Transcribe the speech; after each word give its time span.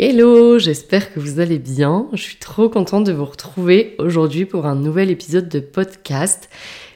Hello, 0.00 0.60
j'espère 0.60 1.12
que 1.12 1.18
vous 1.18 1.40
allez 1.40 1.58
bien. 1.58 2.06
Je 2.12 2.22
suis 2.22 2.36
trop 2.36 2.68
contente 2.68 3.02
de 3.02 3.12
vous 3.12 3.24
retrouver 3.24 3.96
aujourd'hui 3.98 4.44
pour 4.44 4.64
un 4.64 4.76
nouvel 4.76 5.10
épisode 5.10 5.48
de 5.48 5.58
podcast. 5.58 6.48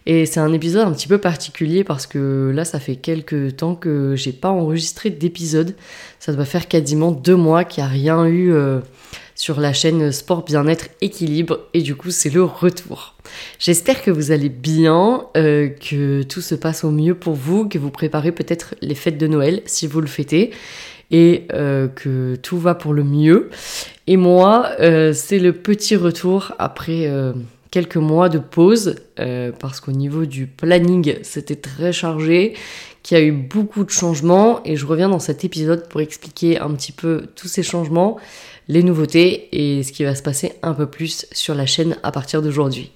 Et 0.06 0.25
c'est 0.25 0.38
un 0.38 0.52
épisode 0.52 0.87
un 0.87 0.92
petit 0.92 1.09
peu 1.09 1.19
particulier 1.19 1.83
parce 1.83 2.06
que 2.06 2.52
là, 2.55 2.65
ça 2.65 2.78
fait 2.78 2.95
quelques 2.95 3.56
temps 3.56 3.75
que 3.75 4.15
j'ai 4.15 4.30
pas 4.30 4.51
enregistré 4.51 5.11
d'épisode. 5.11 5.75
Ça 6.20 6.33
doit 6.33 6.45
faire 6.45 6.69
quasiment 6.69 7.11
deux 7.11 7.34
mois 7.34 7.65
qu'il 7.65 7.83
n'y 7.83 7.88
a 7.88 7.92
rien 7.92 8.25
eu 8.27 8.52
euh, 8.52 8.78
sur 9.34 9.59
la 9.59 9.73
chaîne 9.73 10.12
Sport 10.12 10.45
Bien-être 10.45 10.87
Équilibre. 11.00 11.59
Et 11.75 11.83
du 11.83 11.97
coup, 11.97 12.12
c'est 12.12 12.30
le 12.30 12.45
retour. 12.45 13.16
J'espère 13.59 14.03
que 14.03 14.12
vous 14.12 14.30
allez 14.30 14.48
bien, 14.48 15.27
euh, 15.37 15.70
que 15.70 16.23
tout 16.23 16.41
se 16.41 16.55
passe 16.55 16.84
au 16.84 16.92
mieux 16.92 17.16
pour 17.16 17.34
vous, 17.34 17.69
que 17.69 17.78
vous 17.78 17.91
préparez 17.91 18.30
peut-être 18.30 18.77
les 18.80 18.95
fêtes 18.95 19.19
de 19.19 19.27
Noël 19.27 19.62
si 19.66 19.89
vous 19.89 20.00
le 20.00 20.06
fêtez 20.06 20.53
et 21.11 21.47
euh, 21.52 21.88
que 21.88 22.37
tout 22.37 22.59
va 22.59 22.74
pour 22.74 22.92
le 22.92 23.05
mieux. 23.05 23.50
Et 24.06 24.17
moi, 24.17 24.70
euh, 24.81 25.12
c'est 25.12 25.39
le 25.39 25.53
petit 25.53 25.97
retour 25.97 26.53
après 26.58 27.06
euh, 27.06 27.33
quelques 27.70 27.97
mois 27.97 28.28
de 28.28 28.39
pause, 28.39 28.97
parce 29.61 29.80
qu'au 29.80 29.92
niveau 29.92 30.27
du 30.27 30.47
planning, 30.47 31.17
c'était 31.23 31.56
très 31.56 31.92
chargé, 31.92 32.55
qu'il 33.03 33.17
y 33.17 33.20
a 33.20 33.25
eu 33.25 33.33
beaucoup 33.33 33.84
de 33.84 33.91
changements, 33.91 34.61
et 34.64 34.77
je 34.77 34.84
reviens 34.84 35.08
dans 35.08 35.19
cet 35.19 35.45
épisode 35.45 35.89
pour 35.89 36.03
expliquer 36.03 36.58
un 36.58 36.70
petit 36.73 36.92
peu 36.92 37.28
tous 37.34 37.48
ces 37.48 37.62
changements, 37.62 38.19
les 38.69 38.83
nouveautés 38.83 39.48
et 39.53 39.83
ce 39.83 39.92
qui 39.92 40.05
va 40.05 40.14
se 40.14 40.23
passer 40.23 40.53
un 40.62 40.75
peu 40.75 40.86
plus 40.86 41.27
sur 41.33 41.55
la 41.55 41.64
chaîne 41.64 41.97
à 42.03 42.12
partir 42.12 42.42
d'aujourd'hui. 42.42 42.92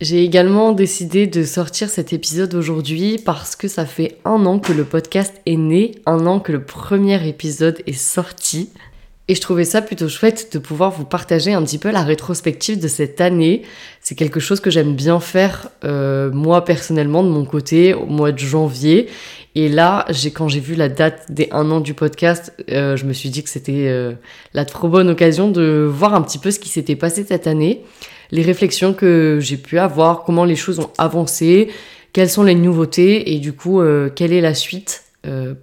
J'ai 0.00 0.24
également 0.24 0.72
décidé 0.72 1.28
de 1.28 1.44
sortir 1.44 1.88
cet 1.88 2.12
épisode 2.12 2.54
aujourd'hui 2.54 3.18
parce 3.24 3.54
que 3.54 3.68
ça 3.68 3.86
fait 3.86 4.18
un 4.24 4.44
an 4.44 4.58
que 4.58 4.72
le 4.72 4.84
podcast 4.84 5.32
est 5.46 5.56
né, 5.56 5.92
un 6.04 6.26
an 6.26 6.40
que 6.40 6.50
le 6.50 6.64
premier 6.64 7.26
épisode 7.28 7.80
est 7.86 7.92
sorti. 7.92 8.70
Et 9.28 9.36
je 9.36 9.40
trouvais 9.40 9.64
ça 9.64 9.80
plutôt 9.82 10.08
chouette 10.08 10.50
de 10.52 10.58
pouvoir 10.58 10.90
vous 10.90 11.04
partager 11.04 11.54
un 11.54 11.62
petit 11.62 11.78
peu 11.78 11.90
la 11.90 12.02
rétrospective 12.02 12.78
de 12.80 12.88
cette 12.88 13.20
année. 13.20 13.62
C'est 14.02 14.16
quelque 14.16 14.40
chose 14.40 14.60
que 14.60 14.68
j'aime 14.68 14.96
bien 14.96 15.20
faire 15.20 15.70
euh, 15.84 16.30
moi 16.30 16.64
personnellement 16.64 17.22
de 17.22 17.28
mon 17.28 17.44
côté 17.44 17.94
au 17.94 18.06
mois 18.06 18.32
de 18.32 18.38
janvier. 18.38 19.08
Et 19.56 19.68
là, 19.68 20.06
quand 20.34 20.48
j'ai 20.48 20.60
vu 20.60 20.74
la 20.74 20.88
date 20.88 21.30
des 21.30 21.48
un 21.52 21.70
an 21.70 21.80
du 21.80 21.94
podcast, 21.94 22.52
euh, 22.70 22.96
je 22.96 23.04
me 23.04 23.12
suis 23.12 23.30
dit 23.30 23.44
que 23.44 23.48
c'était 23.48 23.86
euh, 23.86 24.12
la 24.52 24.64
trop 24.64 24.88
bonne 24.88 25.08
occasion 25.08 25.50
de 25.50 25.88
voir 25.88 26.14
un 26.14 26.22
petit 26.22 26.38
peu 26.38 26.50
ce 26.50 26.58
qui 26.58 26.68
s'était 26.68 26.96
passé 26.96 27.24
cette 27.24 27.46
année 27.46 27.82
les 28.30 28.42
réflexions 28.42 28.94
que 28.94 29.38
j'ai 29.40 29.58
pu 29.58 29.78
avoir, 29.78 30.24
comment 30.24 30.44
les 30.44 30.56
choses 30.56 30.80
ont 30.80 30.90
avancé, 30.98 31.68
quelles 32.12 32.30
sont 32.30 32.42
les 32.42 32.56
nouveautés 32.56 33.32
et 33.32 33.38
du 33.38 33.52
coup, 33.52 33.80
euh, 33.80 34.08
quelle 34.12 34.32
est 34.32 34.40
la 34.40 34.54
suite 34.54 35.02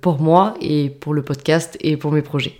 pour 0.01 0.19
moi 0.19 0.55
et 0.59 0.89
pour 0.89 1.13
le 1.13 1.21
podcast 1.21 1.77
et 1.81 1.95
pour 1.95 2.11
mes 2.11 2.23
projets. 2.23 2.53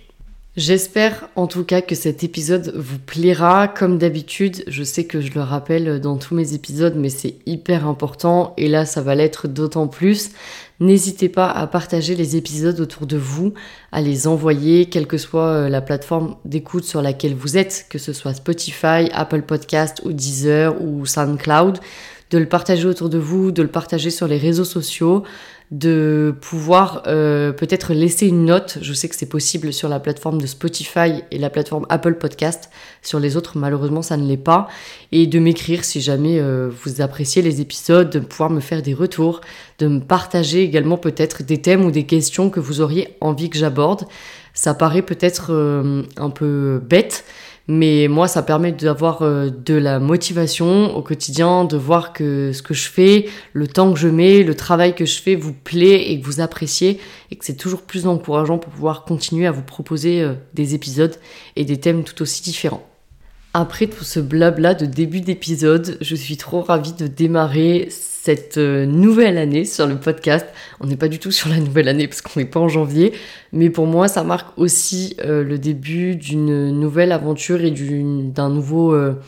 J'espère 0.54 1.30
en 1.34 1.46
tout 1.46 1.64
cas 1.64 1.80
que 1.80 1.94
cet 1.94 2.24
épisode 2.24 2.74
vous 2.76 2.98
plaira. 2.98 3.68
Comme 3.68 3.96
d'habitude, 3.96 4.64
je 4.66 4.84
sais 4.84 5.04
que 5.04 5.22
je 5.22 5.32
le 5.32 5.40
rappelle 5.40 5.98
dans 5.98 6.18
tous 6.18 6.34
mes 6.34 6.52
épisodes, 6.52 6.94
mais 6.94 7.08
c'est 7.08 7.36
hyper 7.46 7.86
important 7.88 8.52
et 8.58 8.68
là 8.68 8.84
ça 8.84 9.00
va 9.00 9.14
l'être 9.14 9.48
d'autant 9.48 9.86
plus. 9.88 10.32
N'hésitez 10.82 11.28
pas 11.28 11.48
à 11.48 11.68
partager 11.68 12.16
les 12.16 12.34
épisodes 12.34 12.80
autour 12.80 13.06
de 13.06 13.16
vous, 13.16 13.54
à 13.92 14.00
les 14.00 14.26
envoyer, 14.26 14.86
quelle 14.86 15.06
que 15.06 15.16
soit 15.16 15.46
euh, 15.46 15.68
la 15.68 15.80
plateforme 15.80 16.34
d'écoute 16.44 16.82
sur 16.82 17.02
laquelle 17.02 17.36
vous 17.36 17.56
êtes, 17.56 17.86
que 17.88 17.98
ce 17.98 18.12
soit 18.12 18.34
Spotify, 18.34 19.08
Apple 19.12 19.42
Podcast 19.42 20.02
ou 20.04 20.12
Deezer 20.12 20.82
ou 20.82 21.06
SoundCloud, 21.06 21.78
de 22.32 22.38
le 22.38 22.46
partager 22.46 22.88
autour 22.88 23.10
de 23.10 23.18
vous, 23.18 23.52
de 23.52 23.62
le 23.62 23.68
partager 23.68 24.10
sur 24.10 24.26
les 24.26 24.38
réseaux 24.38 24.64
sociaux 24.64 25.22
de 25.72 26.34
pouvoir 26.42 27.02
euh, 27.06 27.50
peut-être 27.50 27.94
laisser 27.94 28.26
une 28.26 28.44
note. 28.44 28.76
Je 28.82 28.92
sais 28.92 29.08
que 29.08 29.16
c'est 29.16 29.24
possible 29.24 29.72
sur 29.72 29.88
la 29.88 30.00
plateforme 30.00 30.38
de 30.38 30.46
Spotify 30.46 31.24
et 31.30 31.38
la 31.38 31.48
plateforme 31.48 31.86
Apple 31.88 32.16
Podcast. 32.16 32.68
Sur 33.00 33.18
les 33.18 33.38
autres, 33.38 33.56
malheureusement, 33.56 34.02
ça 34.02 34.18
ne 34.18 34.28
l'est 34.28 34.36
pas. 34.36 34.68
Et 35.12 35.26
de 35.26 35.38
m'écrire 35.38 35.82
si 35.84 36.02
jamais 36.02 36.38
euh, 36.38 36.70
vous 36.84 37.00
appréciez 37.00 37.40
les 37.40 37.62
épisodes, 37.62 38.10
de 38.10 38.18
pouvoir 38.18 38.50
me 38.50 38.60
faire 38.60 38.82
des 38.82 38.92
retours, 38.92 39.40
de 39.78 39.88
me 39.88 40.00
partager 40.00 40.62
également 40.62 40.98
peut-être 40.98 41.42
des 41.42 41.62
thèmes 41.62 41.86
ou 41.86 41.90
des 41.90 42.04
questions 42.04 42.50
que 42.50 42.60
vous 42.60 42.82
auriez 42.82 43.16
envie 43.22 43.48
que 43.48 43.56
j'aborde. 43.56 44.04
Ça 44.52 44.74
paraît 44.74 45.00
peut-être 45.00 45.54
euh, 45.54 46.02
un 46.18 46.28
peu 46.28 46.82
bête, 46.86 47.24
mais 47.68 48.08
moi, 48.08 48.28
ça 48.28 48.42
permet 48.42 48.72
d'avoir 48.72 49.22
euh, 49.22 49.50
de 49.50 49.74
la 49.74 50.00
motivation 50.00 50.96
au 50.96 51.02
quotidien, 51.02 51.64
de 51.64 51.76
voir 51.76 52.12
que 52.12 52.52
ce 52.52 52.62
que 52.62 52.74
je 52.74 52.88
fais, 52.88 53.28
le 53.52 53.66
temps 53.66 53.92
que 53.92 53.98
je 53.98 54.08
mets, 54.08 54.42
le 54.42 54.54
travail 54.54 54.94
que 54.94 55.04
je 55.04 55.20
fais 55.20 55.34
vous 55.36 55.52
plaît 55.52 56.10
et 56.10 56.20
que 56.20 56.26
vous 56.26 56.40
appréciez 56.40 57.00
et 57.30 57.36
que 57.36 57.44
c'est 57.44 57.56
toujours 57.56 57.82
plus 57.82 58.06
encourageant 58.06 58.58
pour 58.58 58.72
pouvoir 58.72 59.04
continuer 59.04 59.46
à 59.46 59.52
vous 59.52 59.62
proposer 59.62 60.22
euh, 60.22 60.34
des 60.54 60.74
épisodes 60.74 61.14
et 61.56 61.64
des 61.64 61.78
thèmes 61.78 62.04
tout 62.04 62.20
aussi 62.22 62.42
différents. 62.42 62.91
Après 63.54 63.86
tout 63.86 64.04
ce 64.04 64.18
blabla 64.18 64.72
de 64.72 64.86
début 64.86 65.20
d'épisode, 65.20 65.98
je 66.00 66.16
suis 66.16 66.38
trop 66.38 66.62
ravie 66.62 66.94
de 66.94 67.06
démarrer 67.06 67.88
cette 67.90 68.56
euh, 68.56 68.86
nouvelle 68.86 69.36
année 69.36 69.66
sur 69.66 69.86
le 69.86 69.96
podcast. 69.96 70.46
On 70.80 70.86
n'est 70.86 70.96
pas 70.96 71.08
du 71.08 71.18
tout 71.18 71.30
sur 71.30 71.50
la 71.50 71.58
nouvelle 71.58 71.88
année 71.88 72.08
parce 72.08 72.22
qu'on 72.22 72.40
n'est 72.40 72.46
pas 72.46 72.60
en 72.60 72.68
janvier, 72.68 73.12
mais 73.52 73.68
pour 73.68 73.86
moi 73.86 74.08
ça 74.08 74.24
marque 74.24 74.58
aussi 74.58 75.16
euh, 75.22 75.44
le 75.44 75.58
début 75.58 76.16
d'une 76.16 76.70
nouvelle 76.70 77.12
aventure 77.12 77.62
et 77.62 77.70
d'un 77.70 78.48
nouveau, 78.48 78.94
euh, 78.94 79.20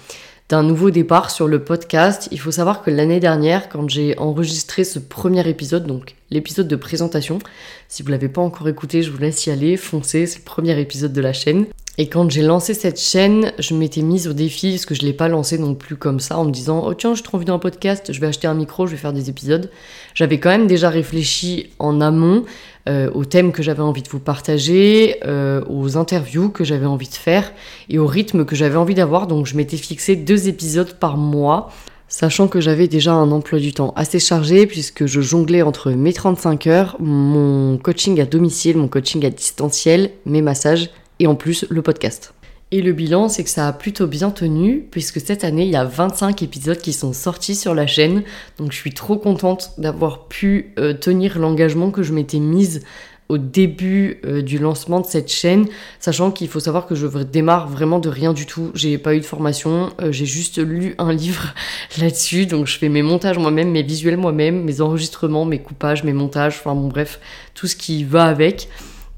d'un 0.49 0.63
nouveau 0.63 0.91
départ 0.91 1.31
sur 1.31 1.47
le 1.47 1.63
podcast. 1.63 2.29
Il 2.33 2.41
faut 2.41 2.51
savoir 2.51 2.83
que 2.83 2.91
l'année 2.91 3.21
dernière, 3.21 3.69
quand 3.69 3.91
j'ai 3.91 4.17
enregistré 4.19 4.85
ce 4.85 5.01
premier 5.01 5.47
épisode, 5.47 5.87
donc 5.87 6.15
l'épisode 6.31 6.67
de 6.67 6.77
présentation, 6.77 7.41
si 7.89 8.03
vous 8.03 8.11
l'avez 8.11 8.31
pas 8.31 8.41
encore 8.41 8.71
écouté, 8.71 9.03
je 9.03 9.11
vous 9.11 9.19
laisse 9.19 9.45
y 9.45 9.51
aller, 9.51 9.77
foncez, 9.77 10.25
c'est 10.25 10.39
le 10.39 10.45
premier 10.45 10.81
épisode 10.81 11.13
de 11.13 11.21
la 11.21 11.35
chaîne. 11.35 11.67
Et 11.97 12.09
quand 12.09 12.29
j'ai 12.29 12.43
lancé 12.43 12.75
cette 12.75 13.01
chaîne, 13.01 13.53
je 13.61 13.73
m'étais 13.73 14.03
mise 14.03 14.27
au 14.27 14.33
défi, 14.33 14.73
parce 14.73 14.85
que 14.85 14.97
je 14.97 15.03
ne 15.03 15.07
l'ai 15.07 15.13
pas 15.13 15.29
lancé 15.29 15.59
non 15.59 15.77
plus 15.77 15.95
comme 15.95 16.19
ça, 16.19 16.37
en 16.37 16.45
me 16.45 16.51
disant 16.51 16.85
Oh 16.85 16.93
tiens, 16.93 17.15
j'ai 17.15 17.23
trop 17.23 17.37
envie 17.37 17.45
d'un 17.45 17.61
podcast, 17.61 18.13
je 18.13 18.21
vais 18.21 18.27
acheter 18.27 18.49
un 18.49 18.55
micro, 18.55 18.87
je 18.87 18.93
vais 18.93 18.97
faire 18.97 19.13
des 19.13 19.31
épisodes. 19.31 19.71
J'avais 20.15 20.41
quand 20.41 20.51
même 20.51 20.67
déjà 20.67 20.91
réfléchi 20.91 21.71
en 21.79 22.01
amont 22.01 22.45
euh, 22.89 23.11
aux 23.15 23.25
thèmes 23.25 23.53
que 23.53 23.63
j'avais 23.63 23.83
envie 23.83 24.03
de 24.03 24.09
vous 24.09 24.19
partager, 24.19 25.19
euh, 25.25 25.63
aux 25.69 25.97
interviews 25.97 26.49
que 26.49 26.65
j'avais 26.65 26.87
envie 26.87 27.09
de 27.09 27.15
faire 27.15 27.53
et 27.89 27.99
au 28.01 28.09
rythme 28.09 28.45
que 28.45 28.57
j'avais 28.57 28.77
envie 28.77 28.95
d'avoir. 28.95 29.29
Donc 29.29 29.47
je 29.47 29.57
m'étais 29.57 29.77
fixé 29.77 30.17
deux 30.17 30.49
épisodes 30.49 30.95
par 30.95 31.17
mois 31.17 31.71
sachant 32.09 32.49
que 32.49 32.61
j'avais 32.61 32.87
déjà 32.87 33.13
un 33.13 33.31
emploi 33.31 33.59
du 33.59 33.73
temps 33.73 33.93
assez 33.97 34.19
chargé 34.19 34.67
puisque 34.67 35.07
je 35.07 35.21
jonglais 35.21 35.63
entre 35.63 35.91
mes 35.93 36.13
35 36.13 36.67
heures, 36.67 36.97
mon 37.01 37.79
coaching 37.79 38.21
à 38.21 38.27
domicile, 38.27 38.77
mon 38.77 38.89
coaching 38.89 39.25
à 39.25 39.31
distanciel, 39.31 40.11
mes 40.27 40.43
massages, 40.43 40.91
et 41.19 41.27
en 41.27 41.35
plus 41.35 41.67
le 41.71 41.83
podcast. 41.83 42.35
Et 42.71 42.83
le 42.83 42.93
bilan, 42.93 43.29
c'est 43.29 43.45
que 43.45 43.51
ça 43.51 43.69
a 43.69 43.73
plutôt 43.73 44.07
bien 44.07 44.31
tenu, 44.31 44.85
puisque 44.91 45.21
cette 45.21 45.45
année, 45.45 45.65
il 45.65 45.71
y 45.71 45.77
a 45.77 45.85
25 45.85 46.43
épisodes 46.43 46.79
qui 46.79 46.93
sont 46.93 47.13
sortis 47.13 47.55
sur 47.55 47.73
la 47.73 47.87
chaîne. 47.87 48.25
Donc 48.59 48.73
je 48.73 48.77
suis 48.77 48.93
trop 48.93 49.17
contente 49.17 49.73
d'avoir 49.79 50.27
pu 50.27 50.73
euh, 50.79 50.93
tenir 50.93 51.39
l'engagement 51.39 51.93
que 51.93 52.03
je 52.03 52.13
m'étais 52.13 52.41
mise 52.41 52.83
au 53.29 53.39
début 53.39 54.21
euh, 54.25 54.43
du 54.43 54.59
lancement 54.59 55.01
de 55.01 55.07
cette 55.07 55.31
chaîne, 55.31 55.67
sachant 55.99 56.31
qu'il 56.31 56.49
faut 56.49 56.61
savoir 56.61 56.87
que 56.87 56.95
je 56.95 57.07
démarre 57.07 57.69
vraiment 57.69 57.99
de 57.99 58.09
rien 58.09 58.33
du 58.33 58.45
tout. 58.45 58.71
J'ai 58.75 58.99
pas 58.99 59.15
eu 59.15 59.21
de 59.21 59.25
formation, 59.25 59.93
euh, 60.01 60.13
j'ai 60.13 60.27
juste 60.27 60.59
lu 60.59 60.95
un 60.99 61.13
livre 61.13 61.55
là-dessus, 62.01 62.47
donc 62.47 62.67
je 62.67 62.77
fais 62.77 62.89
mes 62.89 63.03
montages 63.03 63.39
moi-même, 63.39 63.71
mes 63.71 63.83
visuels 63.83 64.17
moi-même, 64.17 64.65
mes 64.65 64.81
enregistrements, 64.81 65.45
mes 65.45 65.61
coupages, 65.61 66.05
mes 66.05 66.13
montages, 66.13 66.57
enfin 66.59 66.75
bon 66.75 66.89
bref, 66.89 67.21
tout 67.55 67.67
ce 67.67 67.77
qui 67.77 68.05
va 68.05 68.25
avec. 68.25 68.69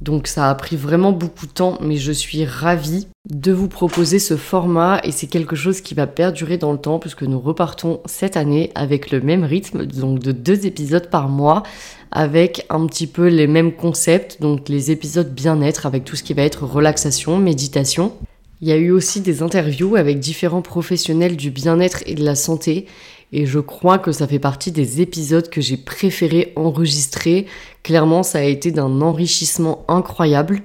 Donc 0.00 0.26
ça 0.26 0.50
a 0.50 0.54
pris 0.54 0.76
vraiment 0.76 1.12
beaucoup 1.12 1.46
de 1.46 1.52
temps, 1.52 1.78
mais 1.81 1.96
je 1.96 2.12
suis 2.12 2.44
ravie 2.44 3.06
de 3.31 3.52
vous 3.52 3.69
proposer 3.69 4.19
ce 4.19 4.37
format 4.37 5.00
et 5.04 5.10
c'est 5.10 5.26
quelque 5.26 5.56
chose 5.56 5.81
qui 5.81 5.94
va 5.94 6.06
perdurer 6.06 6.58
dans 6.58 6.72
le 6.72 6.78
temps 6.78 6.98
puisque 6.98 7.22
nous 7.22 7.40
repartons 7.40 8.00
cette 8.04 8.37
année 8.37 8.70
avec 8.75 9.10
le 9.10 9.20
même 9.20 9.43
rythme, 9.43 9.87
donc 9.87 10.19
de 10.19 10.32
deux 10.32 10.66
épisodes 10.66 11.08
par 11.08 11.28
mois, 11.28 11.62
avec 12.10 12.66
un 12.69 12.87
petit 12.87 13.06
peu 13.06 13.28
les 13.28 13.46
mêmes 13.46 13.72
concepts, 13.72 14.40
donc 14.40 14.69
les 14.69 14.90
épisodes 14.90 15.34
bien-être 15.34 15.87
avec 15.87 16.04
tout 16.04 16.14
ce 16.14 16.22
qui 16.22 16.34
va 16.34 16.42
être 16.42 16.64
relaxation, 16.64 17.38
méditation. 17.38 18.12
Il 18.60 18.69
y 18.69 18.72
a 18.72 18.76
eu 18.76 18.90
aussi 18.90 19.20
des 19.20 19.42
interviews 19.42 19.96
avec 19.96 20.19
différents 20.19 20.62
professionnels 20.62 21.37
du 21.37 21.50
bien-être 21.50 22.02
et 22.06 22.14
de 22.14 22.25
la 22.25 22.34
santé 22.34 22.87
et 23.32 23.46
je 23.46 23.58
crois 23.58 23.99
que 23.99 24.12
ça 24.12 24.26
fait 24.26 24.38
partie 24.38 24.73
des 24.73 25.00
épisodes 25.00 25.49
que 25.49 25.61
j'ai 25.61 25.76
préféré 25.76 26.52
enregistrer. 26.56 27.46
Clairement, 27.82 28.23
ça 28.23 28.38
a 28.38 28.43
été 28.43 28.70
d'un 28.70 29.00
enrichissement 29.00 29.84
incroyable. 29.88 30.62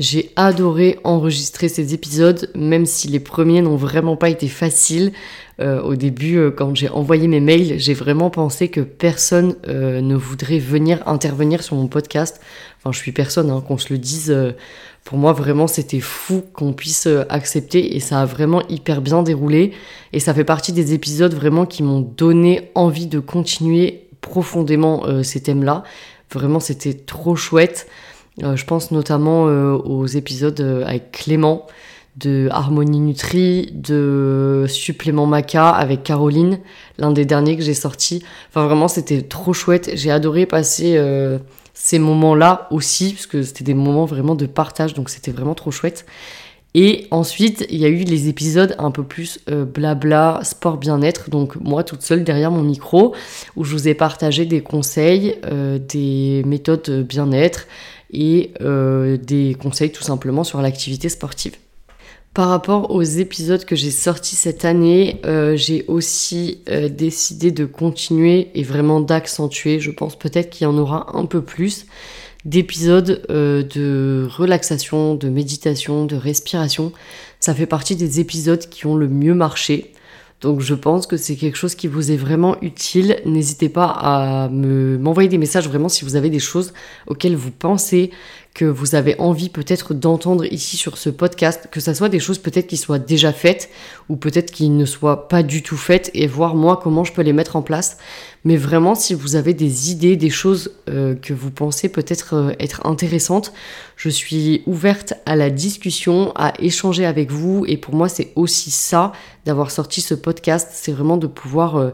J'ai 0.00 0.32
adoré 0.34 0.98
enregistrer 1.04 1.68
ces 1.68 1.92
épisodes, 1.92 2.50
même 2.54 2.86
si 2.86 3.06
les 3.06 3.20
premiers 3.20 3.60
n'ont 3.60 3.76
vraiment 3.76 4.16
pas 4.16 4.30
été 4.30 4.48
faciles. 4.48 5.12
Euh, 5.60 5.82
au 5.82 5.94
début, 5.94 6.38
euh, 6.38 6.50
quand 6.50 6.74
j'ai 6.74 6.88
envoyé 6.88 7.28
mes 7.28 7.40
mails, 7.40 7.78
j'ai 7.78 7.92
vraiment 7.92 8.30
pensé 8.30 8.68
que 8.68 8.80
personne 8.80 9.56
euh, 9.68 10.00
ne 10.00 10.16
voudrait 10.16 10.58
venir 10.58 11.06
intervenir 11.06 11.62
sur 11.62 11.76
mon 11.76 11.86
podcast. 11.86 12.40
Enfin, 12.78 12.92
je 12.92 12.98
suis 12.98 13.12
personne, 13.12 13.50
hein, 13.50 13.60
qu'on 13.60 13.76
se 13.76 13.92
le 13.92 13.98
dise. 13.98 14.34
pour 15.04 15.18
moi, 15.18 15.34
vraiment, 15.34 15.66
c'était 15.66 16.00
fou 16.00 16.42
qu'on 16.54 16.72
puisse 16.72 17.06
accepter 17.28 17.94
et 17.94 18.00
ça 18.00 18.22
a 18.22 18.24
vraiment 18.24 18.66
hyper 18.68 19.02
bien 19.02 19.22
déroulé. 19.22 19.72
Et 20.14 20.20
ça 20.20 20.32
fait 20.32 20.44
partie 20.44 20.72
des 20.72 20.94
épisodes 20.94 21.34
vraiment 21.34 21.66
qui 21.66 21.82
m'ont 21.82 22.00
donné 22.00 22.70
envie 22.74 23.06
de 23.06 23.18
continuer 23.18 24.06
profondément 24.22 25.22
ces 25.22 25.42
thèmes-là. 25.42 25.84
Vraiment, 26.32 26.60
c'était 26.60 26.94
trop 26.94 27.36
chouette. 27.36 27.86
Je 28.42 28.64
pense 28.64 28.90
notamment 28.90 29.44
aux 29.44 30.06
épisodes 30.06 30.60
avec 30.86 31.12
Clément 31.12 31.66
de 32.16 32.48
Harmonie 32.50 33.00
Nutri, 33.00 33.70
de 33.72 34.66
Supplément 34.68 35.26
Maca 35.26 35.70
avec 35.70 36.02
Caroline, 36.02 36.58
l'un 36.98 37.12
des 37.12 37.24
derniers 37.24 37.56
que 37.56 37.62
j'ai 37.62 37.74
sorti. 37.74 38.22
Enfin 38.48 38.66
vraiment 38.66 38.88
c'était 38.88 39.22
trop 39.22 39.52
chouette, 39.52 39.90
j'ai 39.94 40.10
adoré 40.10 40.46
passer 40.46 40.96
euh, 40.96 41.38
ces 41.72 41.98
moments-là 41.98 42.66
aussi, 42.70 43.12
parce 43.14 43.26
que 43.26 43.42
c'était 43.42 43.64
des 43.64 43.74
moments 43.74 44.04
vraiment 44.04 44.34
de 44.34 44.46
partage, 44.46 44.94
donc 44.94 45.08
c'était 45.08 45.30
vraiment 45.30 45.54
trop 45.54 45.70
chouette. 45.70 46.04
Et 46.72 47.08
ensuite, 47.10 47.66
il 47.68 47.78
y 47.78 47.84
a 47.84 47.88
eu 47.88 48.04
les 48.04 48.28
épisodes 48.28 48.76
un 48.78 48.92
peu 48.92 49.02
plus 49.02 49.40
euh, 49.50 49.64
blabla, 49.64 50.38
sport 50.44 50.76
bien-être, 50.76 51.28
donc 51.28 51.56
moi 51.56 51.82
toute 51.82 52.02
seule 52.02 52.22
derrière 52.22 52.52
mon 52.52 52.62
micro, 52.62 53.12
où 53.56 53.64
je 53.64 53.72
vous 53.72 53.88
ai 53.88 53.94
partagé 53.94 54.46
des 54.46 54.60
conseils, 54.60 55.36
euh, 55.50 55.78
des 55.78 56.42
méthodes 56.46 57.04
bien-être 57.08 57.66
et 58.12 58.52
des 58.60 59.56
conseils 59.60 59.92
tout 59.92 60.02
simplement 60.02 60.44
sur 60.44 60.60
l'activité 60.60 61.08
sportive. 61.08 61.56
Par 62.32 62.48
rapport 62.48 62.92
aux 62.92 63.02
épisodes 63.02 63.64
que 63.64 63.74
j'ai 63.74 63.90
sortis 63.90 64.36
cette 64.36 64.64
année, 64.64 65.20
euh, 65.26 65.56
j'ai 65.56 65.84
aussi 65.88 66.60
euh, 66.68 66.88
décidé 66.88 67.50
de 67.50 67.64
continuer 67.64 68.52
et 68.54 68.62
vraiment 68.62 69.00
d'accentuer, 69.00 69.80
je 69.80 69.90
pense 69.90 70.16
peut-être 70.16 70.48
qu'il 70.48 70.64
y 70.64 70.68
en 70.68 70.78
aura 70.78 71.16
un 71.16 71.26
peu 71.26 71.42
plus, 71.42 71.86
d'épisodes 72.44 73.22
euh, 73.30 73.64
de 73.64 74.28
relaxation, 74.30 75.16
de 75.16 75.28
méditation, 75.28 76.06
de 76.06 76.14
respiration. 76.14 76.92
Ça 77.40 77.52
fait 77.52 77.66
partie 77.66 77.96
des 77.96 78.20
épisodes 78.20 78.64
qui 78.68 78.86
ont 78.86 78.94
le 78.94 79.08
mieux 79.08 79.34
marché. 79.34 79.92
Donc 80.40 80.60
je 80.60 80.74
pense 80.74 81.06
que 81.06 81.18
c'est 81.18 81.36
quelque 81.36 81.56
chose 81.56 81.74
qui 81.74 81.86
vous 81.86 82.10
est 82.10 82.16
vraiment 82.16 82.56
utile. 82.62 83.20
N'hésitez 83.26 83.68
pas 83.68 83.86
à 83.86 84.48
me 84.48 84.96
m'envoyer 84.96 85.28
des 85.28 85.36
messages 85.36 85.68
vraiment 85.68 85.90
si 85.90 86.04
vous 86.04 86.16
avez 86.16 86.30
des 86.30 86.38
choses 86.38 86.72
auxquelles 87.06 87.36
vous 87.36 87.50
pensez, 87.50 88.10
que 88.54 88.64
vous 88.64 88.94
avez 88.94 89.18
envie 89.20 89.50
peut-être 89.50 89.92
d'entendre 89.92 90.44
ici 90.46 90.76
sur 90.76 90.96
ce 90.96 91.10
podcast, 91.10 91.68
que 91.70 91.78
ça 91.78 91.94
soit 91.94 92.08
des 92.08 92.20
choses 92.20 92.38
peut-être 92.38 92.66
qui 92.66 92.78
soient 92.78 92.98
déjà 92.98 93.32
faites 93.32 93.68
ou 94.08 94.16
peut-être 94.16 94.50
qui 94.50 94.70
ne 94.70 94.86
soient 94.86 95.28
pas 95.28 95.42
du 95.42 95.62
tout 95.62 95.76
faites 95.76 96.10
et 96.14 96.26
voir 96.26 96.54
moi 96.54 96.80
comment 96.82 97.04
je 97.04 97.12
peux 97.12 97.22
les 97.22 97.34
mettre 97.34 97.56
en 97.56 97.62
place. 97.62 97.98
Mais 98.44 98.56
vraiment, 98.56 98.94
si 98.94 99.12
vous 99.12 99.36
avez 99.36 99.52
des 99.52 99.90
idées, 99.90 100.16
des 100.16 100.30
choses 100.30 100.72
euh, 100.88 101.14
que 101.14 101.34
vous 101.34 101.50
pensez 101.50 101.90
peut-être 101.90 102.34
euh, 102.34 102.52
être 102.58 102.86
intéressantes, 102.86 103.52
je 103.96 104.08
suis 104.08 104.62
ouverte 104.66 105.12
à 105.26 105.36
la 105.36 105.50
discussion, 105.50 106.32
à 106.36 106.54
échanger 106.58 107.04
avec 107.04 107.30
vous. 107.30 107.66
Et 107.68 107.76
pour 107.76 107.94
moi, 107.94 108.08
c'est 108.08 108.32
aussi 108.36 108.70
ça 108.70 109.12
d'avoir 109.44 109.70
sorti 109.70 110.00
ce 110.00 110.14
podcast, 110.14 110.70
c'est 110.72 110.92
vraiment 110.92 111.16
de 111.16 111.26
pouvoir... 111.26 111.76
Euh, 111.76 111.90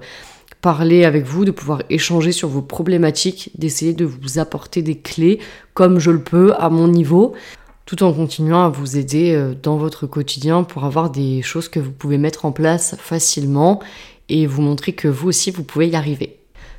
parler 0.62 1.04
avec 1.04 1.24
vous, 1.24 1.44
de 1.44 1.52
pouvoir 1.52 1.82
échanger 1.90 2.32
sur 2.32 2.48
vos 2.48 2.62
problématiques, 2.62 3.50
d'essayer 3.56 3.92
de 3.92 4.04
vous 4.04 4.40
apporter 4.40 4.82
des 4.82 4.96
clés 4.98 5.38
comme 5.74 6.00
je 6.00 6.10
le 6.10 6.20
peux 6.20 6.54
à 6.58 6.70
mon 6.70 6.88
niveau, 6.88 7.34
tout 7.84 8.02
en 8.02 8.12
continuant 8.12 8.64
à 8.64 8.68
vous 8.68 8.96
aider 8.96 9.52
dans 9.62 9.76
votre 9.76 10.08
quotidien 10.08 10.64
pour 10.64 10.84
avoir 10.84 11.10
des 11.10 11.40
choses 11.42 11.68
que 11.68 11.78
vous 11.78 11.92
pouvez 11.92 12.18
mettre 12.18 12.46
en 12.46 12.52
place 12.52 12.96
facilement 12.98 13.80
et 14.28 14.46
vous 14.46 14.62
montrer 14.62 14.92
que 14.92 15.06
vous 15.06 15.28
aussi 15.28 15.52
vous 15.52 15.62
pouvez 15.62 15.88
y 15.88 15.94
arriver. 15.94 16.35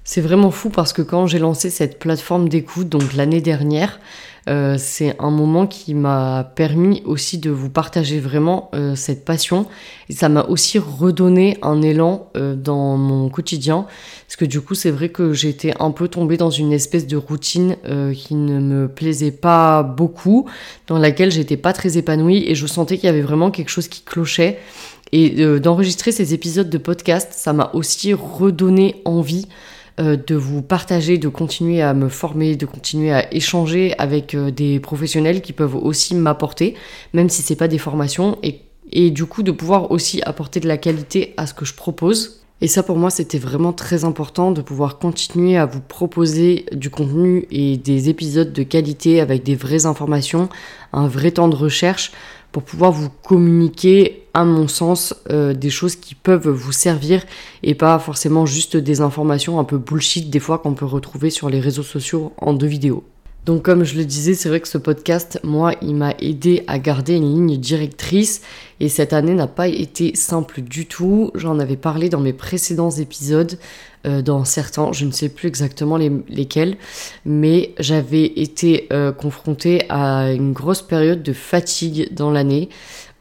C'est 0.10 0.22
vraiment 0.22 0.52
fou 0.52 0.70
parce 0.70 0.94
que 0.94 1.02
quand 1.02 1.28
j'ai 1.28 1.38
lancé 1.38 1.70
cette 1.70 2.00
plateforme 2.00 2.48
d'écoute, 2.48 2.88
donc 2.88 3.14
l'année 3.14 3.42
dernière, 3.42 4.00
euh, 4.48 4.78
c'est 4.80 5.18
un 5.20 5.32
moment 5.32 5.68
qui 5.68 5.94
m'a 5.96 6.50
permis 6.56 7.02
aussi 7.04 7.40
de 7.40 7.50
vous 7.50 7.70
partager 7.70 8.22
vraiment 8.22 8.72
euh, 8.74 8.96
cette 8.96 9.26
passion. 9.26 9.66
Et 10.08 10.14
ça 10.14 10.30
m'a 10.30 10.44
aussi 10.44 10.80
redonné 10.80 11.58
un 11.62 11.82
élan 11.82 12.30
euh, 12.38 12.56
dans 12.56 12.96
mon 12.96 13.28
quotidien. 13.28 13.86
Parce 14.26 14.38
que 14.38 14.46
du 14.46 14.62
coup, 14.62 14.76
c'est 14.76 14.92
vrai 14.92 15.10
que 15.10 15.34
j'étais 15.34 15.74
un 15.78 15.92
peu 15.92 16.08
tombée 16.08 16.38
dans 16.38 16.52
une 16.52 16.72
espèce 16.72 17.06
de 17.06 17.18
routine 17.18 17.76
qui 18.16 18.36
ne 18.36 18.62
me 18.62 18.88
plaisait 18.88 19.32
pas 19.32 19.84
beaucoup, 19.84 20.50
dans 20.88 21.00
laquelle 21.00 21.32
j'étais 21.32 21.58
pas 21.58 21.74
très 21.74 21.98
épanouie 21.98 22.46
et 22.48 22.56
je 22.56 22.66
sentais 22.66 22.96
qu'il 22.96 23.08
y 23.08 23.10
avait 23.10 23.20
vraiment 23.20 23.52
quelque 23.52 23.70
chose 23.70 23.90
qui 23.90 24.04
clochait. 24.04 24.58
Et 25.12 25.60
d'enregistrer 25.60 26.14
ces 26.14 26.34
épisodes 26.34 26.70
de 26.70 26.78
podcast, 26.78 27.34
ça 27.34 27.52
m'a 27.52 27.72
aussi 27.74 28.14
redonné 28.14 29.02
envie 29.06 29.48
euh, 29.48 29.77
de 29.98 30.36
vous 30.36 30.62
partager, 30.62 31.18
de 31.18 31.28
continuer 31.28 31.82
à 31.82 31.94
me 31.94 32.08
former, 32.10 32.56
de 32.56 32.66
continuer 32.66 33.12
à 33.12 33.34
échanger 33.34 33.96
avec 33.98 34.36
euh, 34.36 34.52
des 34.52 34.80
professionnels 34.80 35.42
qui 35.42 35.54
peuvent 35.54 35.76
aussi 35.76 36.14
m'apporter, 36.14 36.76
même 37.14 37.30
si 37.30 37.42
c'est 37.42 37.56
pas 37.56 37.68
des 37.68 37.80
formations, 37.80 38.38
et, 38.44 38.62
et 38.92 39.10
du 39.10 39.26
coup 39.26 39.42
de 39.42 39.52
pouvoir 39.52 39.90
aussi 39.92 40.22
apporter 40.22 40.60
de 40.60 40.68
la 40.68 40.78
qualité 40.78 41.34
à 41.38 41.48
ce 41.48 41.54
que 41.54 41.66
je 41.66 41.74
propose. 41.74 42.42
Et 42.60 42.68
ça 42.68 42.82
pour 42.82 42.98
moi 42.98 43.10
c'était 43.12 43.38
vraiment 43.38 43.74
très 43.74 44.04
important 44.04 44.52
de 44.52 44.62
pouvoir 44.62 44.98
continuer 44.98 45.58
à 45.58 45.66
vous 45.66 45.82
proposer 45.82 46.66
du 46.72 46.90
contenu 46.90 47.46
et 47.52 47.78
des 47.78 48.10
épisodes 48.10 48.52
de 48.52 48.64
qualité 48.64 49.20
avec 49.20 49.44
des 49.44 49.56
vraies 49.56 49.86
informations, 49.86 50.50
un 50.92 51.08
vrai 51.08 51.32
temps 51.32 51.50
de 51.50 51.56
recherche 51.56 52.12
pour 52.52 52.64
pouvoir 52.64 52.92
vous 52.92 53.10
communiquer, 53.10 54.24
à 54.34 54.44
mon 54.44 54.68
sens, 54.68 55.16
euh, 55.30 55.54
des 55.54 55.70
choses 55.70 55.96
qui 55.96 56.16
peuvent 56.16 56.50
vous 56.50 56.72
servir 56.72 57.24
et 57.64 57.76
pas 57.76 57.98
forcément 58.00 58.46
juste 58.46 58.78
des 58.78 59.02
informations 59.02 59.60
un 59.60 59.64
peu 59.64 59.78
bullshit 59.78 60.30
des 60.30 60.40
fois 60.40 60.60
qu'on 60.60 60.74
peut 60.74 60.86
retrouver 60.86 61.30
sur 61.30 61.50
les 61.50 61.60
réseaux 61.60 61.84
sociaux 61.84 62.34
en 62.38 62.54
deux 62.54 62.68
vidéos. 62.68 63.04
Donc 63.48 63.64
comme 63.64 63.86
je 63.86 63.96
le 63.96 64.04
disais, 64.04 64.34
c'est 64.34 64.50
vrai 64.50 64.60
que 64.60 64.68
ce 64.68 64.78
podcast, 64.78 65.40
moi, 65.42 65.74
il 65.82 65.96
m'a 65.96 66.14
aidé 66.20 66.66
à 66.68 66.80
garder 66.80 67.16
une 67.16 67.34
ligne 67.34 67.56
directrice 67.56 68.42
et 68.82 68.90
cette 68.90 69.14
année 69.14 69.34
n'a 69.34 69.48
pas 69.48 69.70
été 69.70 70.14
simple 70.18 70.60
du 70.60 70.86
tout. 70.86 71.32
J'en 71.34 71.58
avais 71.58 71.78
parlé 71.78 72.10
dans 72.10 72.20
mes 72.20 72.34
précédents 72.34 72.92
épisodes, 72.92 73.58
euh, 74.06 74.22
dans 74.22 74.44
certains, 74.44 74.92
je 74.92 75.06
ne 75.06 75.12
sais 75.12 75.30
plus 75.30 75.48
exactement 75.48 75.98
lesquels, 75.98 76.76
mais 77.24 77.74
j'avais 77.80 78.26
été 78.26 78.90
euh, 78.92 79.14
confrontée 79.14 79.86
à 79.88 80.34
une 80.34 80.52
grosse 80.52 80.82
période 80.82 81.24
de 81.24 81.32
fatigue 81.32 82.14
dans 82.14 82.32
l'année 82.32 82.68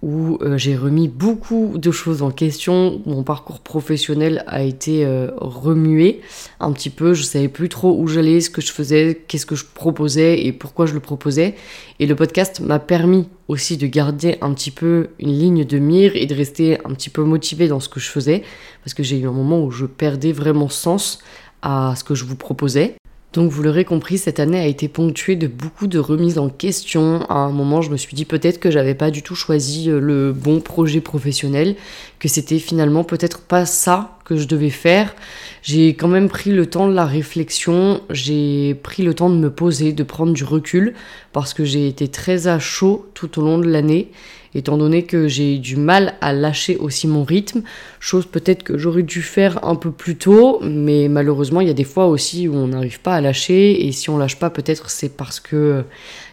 où 0.03 0.39
euh, 0.43 0.59
j'ai 0.59 0.77
remis 0.77 1.09
beaucoup 1.09 1.79
de 1.79 1.91
choses 1.91 2.23
en 2.23 2.31
question. 2.31 3.01
Mon 3.07 3.23
parcours 3.23 3.61
professionnel 3.61 4.45
a 4.47 4.63
été 4.63 5.05
euh, 5.05 5.31
remué 5.37 6.21
un 6.61 6.73
petit 6.73 6.91
peu. 6.91 7.15
Je 7.15 7.23
savais 7.23 7.49
plus 7.49 7.69
trop 7.69 7.97
où 7.99 8.07
j'allais, 8.07 8.41
ce 8.41 8.51
que 8.51 8.61
je 8.61 8.73
faisais, 8.73 9.23
qu'est-ce 9.27 9.47
que 9.47 9.57
je 9.57 9.65
proposais 9.65 10.45
et 10.45 10.53
pourquoi 10.53 10.87
je 10.87 10.95
le 10.95 11.01
proposais. 11.01 11.55
Et 11.99 12.07
le 12.07 12.15
podcast 12.15 12.61
m'a 12.61 12.79
permis 12.79 13.29
aussi 13.49 13.77
de 13.77 13.87
garder 13.87 14.39
un 14.43 14.53
petit 14.53 14.71
peu 14.71 15.09
une 15.19 15.33
ligne 15.33 15.65
de 15.65 15.79
mire 15.79 16.13
et 16.15 16.27
de 16.27 16.35
rester 16.35 16.79
un 16.85 16.93
petit 16.95 17.11
peu 17.11 17.23
motivé 17.23 17.69
dans 17.69 17.81
ce 17.81 17.89
que 17.89 18.01
je 18.01 18.09
faisais 18.09 18.43
parce 18.85 18.95
que 18.95 19.03
j'ai 19.03 19.19
eu 19.19 19.27
un 19.27 19.33
moment 19.33 19.65
où 19.65 19.71
je 19.71 19.87
perdais 19.87 20.33
vraiment 20.33 20.69
sens 20.69 21.21
à 21.63 21.95
ce 21.97 22.05
que 22.05 22.15
je 22.15 22.25
vous 22.25 22.37
proposais. 22.37 22.97
Donc 23.37 23.53
vous 23.53 23.63
l'aurez 23.63 23.85
compris, 23.85 24.17
cette 24.17 24.41
année 24.41 24.59
a 24.59 24.67
été 24.67 24.89
ponctuée 24.89 25.37
de 25.37 25.47
beaucoup 25.47 25.89
de 25.89 25.99
remises 25.99 26.39
en 26.39 26.49
question. 26.49 27.21
À 27.29 27.35
un 27.35 27.51
moment, 27.51 27.83
je 27.83 27.91
me 27.91 27.99
suis 27.99 28.17
dit 28.17 28.25
peut-être 28.25 28.59
que 28.59 28.71
j'avais 28.71 28.95
pas 28.95 29.11
du 29.11 29.23
tout 29.23 29.35
choisi 29.35 29.91
euh, 29.91 30.01
le 30.01 30.33
bon 30.33 30.61
projet 30.61 31.03
professionnel, 31.03 31.77
que 32.19 32.29
c'était 32.29 32.59
finalement 32.59 33.05
peut-être 33.05 33.43
pas 33.43 33.67
ça 33.67 34.16
que 34.27 34.37
je 34.37 34.47
devais 34.47 34.71
faire. 34.71 35.15
J'ai 35.63 35.95
quand 35.95 36.09
même 36.09 36.29
pris 36.29 36.51
le 36.51 36.67
temps 36.67 36.89
de 36.89 36.95
la 36.95 37.07
réflexion, 37.07 38.01
j'ai 38.11 38.75
pris 38.75 39.03
le 39.03 39.15
temps 39.15 39.31
de 39.31 39.37
me 39.37 39.51
poser, 39.51 39.93
de 39.93 40.03
prendre 40.03 40.33
du 40.33 40.45
recul, 40.45 40.95
parce 41.33 41.55
que 41.55 41.65
j'ai 41.65 41.89
été 41.89 42.09
très 42.09 42.47
à 42.47 42.59
chaud 42.59 43.07
tout 43.15 43.39
au 43.41 43.43
long 43.43 43.59
de 43.59 43.69
l'année 43.69 44.11
étant 44.57 44.79
donné 44.79 45.03
que 45.03 45.29
j'ai 45.29 45.59
du 45.59 45.77
mal 45.77 46.15
à 46.21 46.33
lâcher 46.33 46.79
aussi 46.79 47.07
mon 47.07 47.25
rythme, 47.25 47.63
chose 48.01 48.27
peut-être 48.27 48.63
que 48.63 48.79
j'aurais 48.79 49.03
dû 49.03 49.21
faire 49.21 49.63
un 49.65 49.75
peu 49.75 49.91
plus 49.91 50.17
tôt, 50.17 50.61
mais 50.63 51.09
malheureusement 51.09 51.61
il 51.61 51.69
y 51.69 51.71
a 51.71 51.75
des 51.75 51.85
fois 51.85 52.07
aussi 52.07 52.49
où 52.49 52.55
on 52.55 52.69
n'arrive 52.69 53.01
pas 53.01 53.15
à 53.17 53.21
lâcher, 53.21 53.87
et 53.87 53.93
si 53.93 54.09
on 54.09 54.17
lâche 54.17 54.39
pas 54.39 54.51
peut-être 54.51 54.89
c'est 54.89 55.11
parce 55.11 55.41
que 55.41 55.85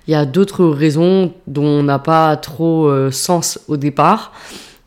il 0.07 0.11
y 0.11 0.15
a 0.15 0.25
d'autres 0.25 0.65
raisons 0.65 1.33
dont 1.47 1.65
on 1.65 1.83
n'a 1.83 1.99
pas 1.99 2.35
trop 2.37 2.87
euh, 2.87 3.11
sens 3.11 3.59
au 3.67 3.77
départ. 3.77 4.33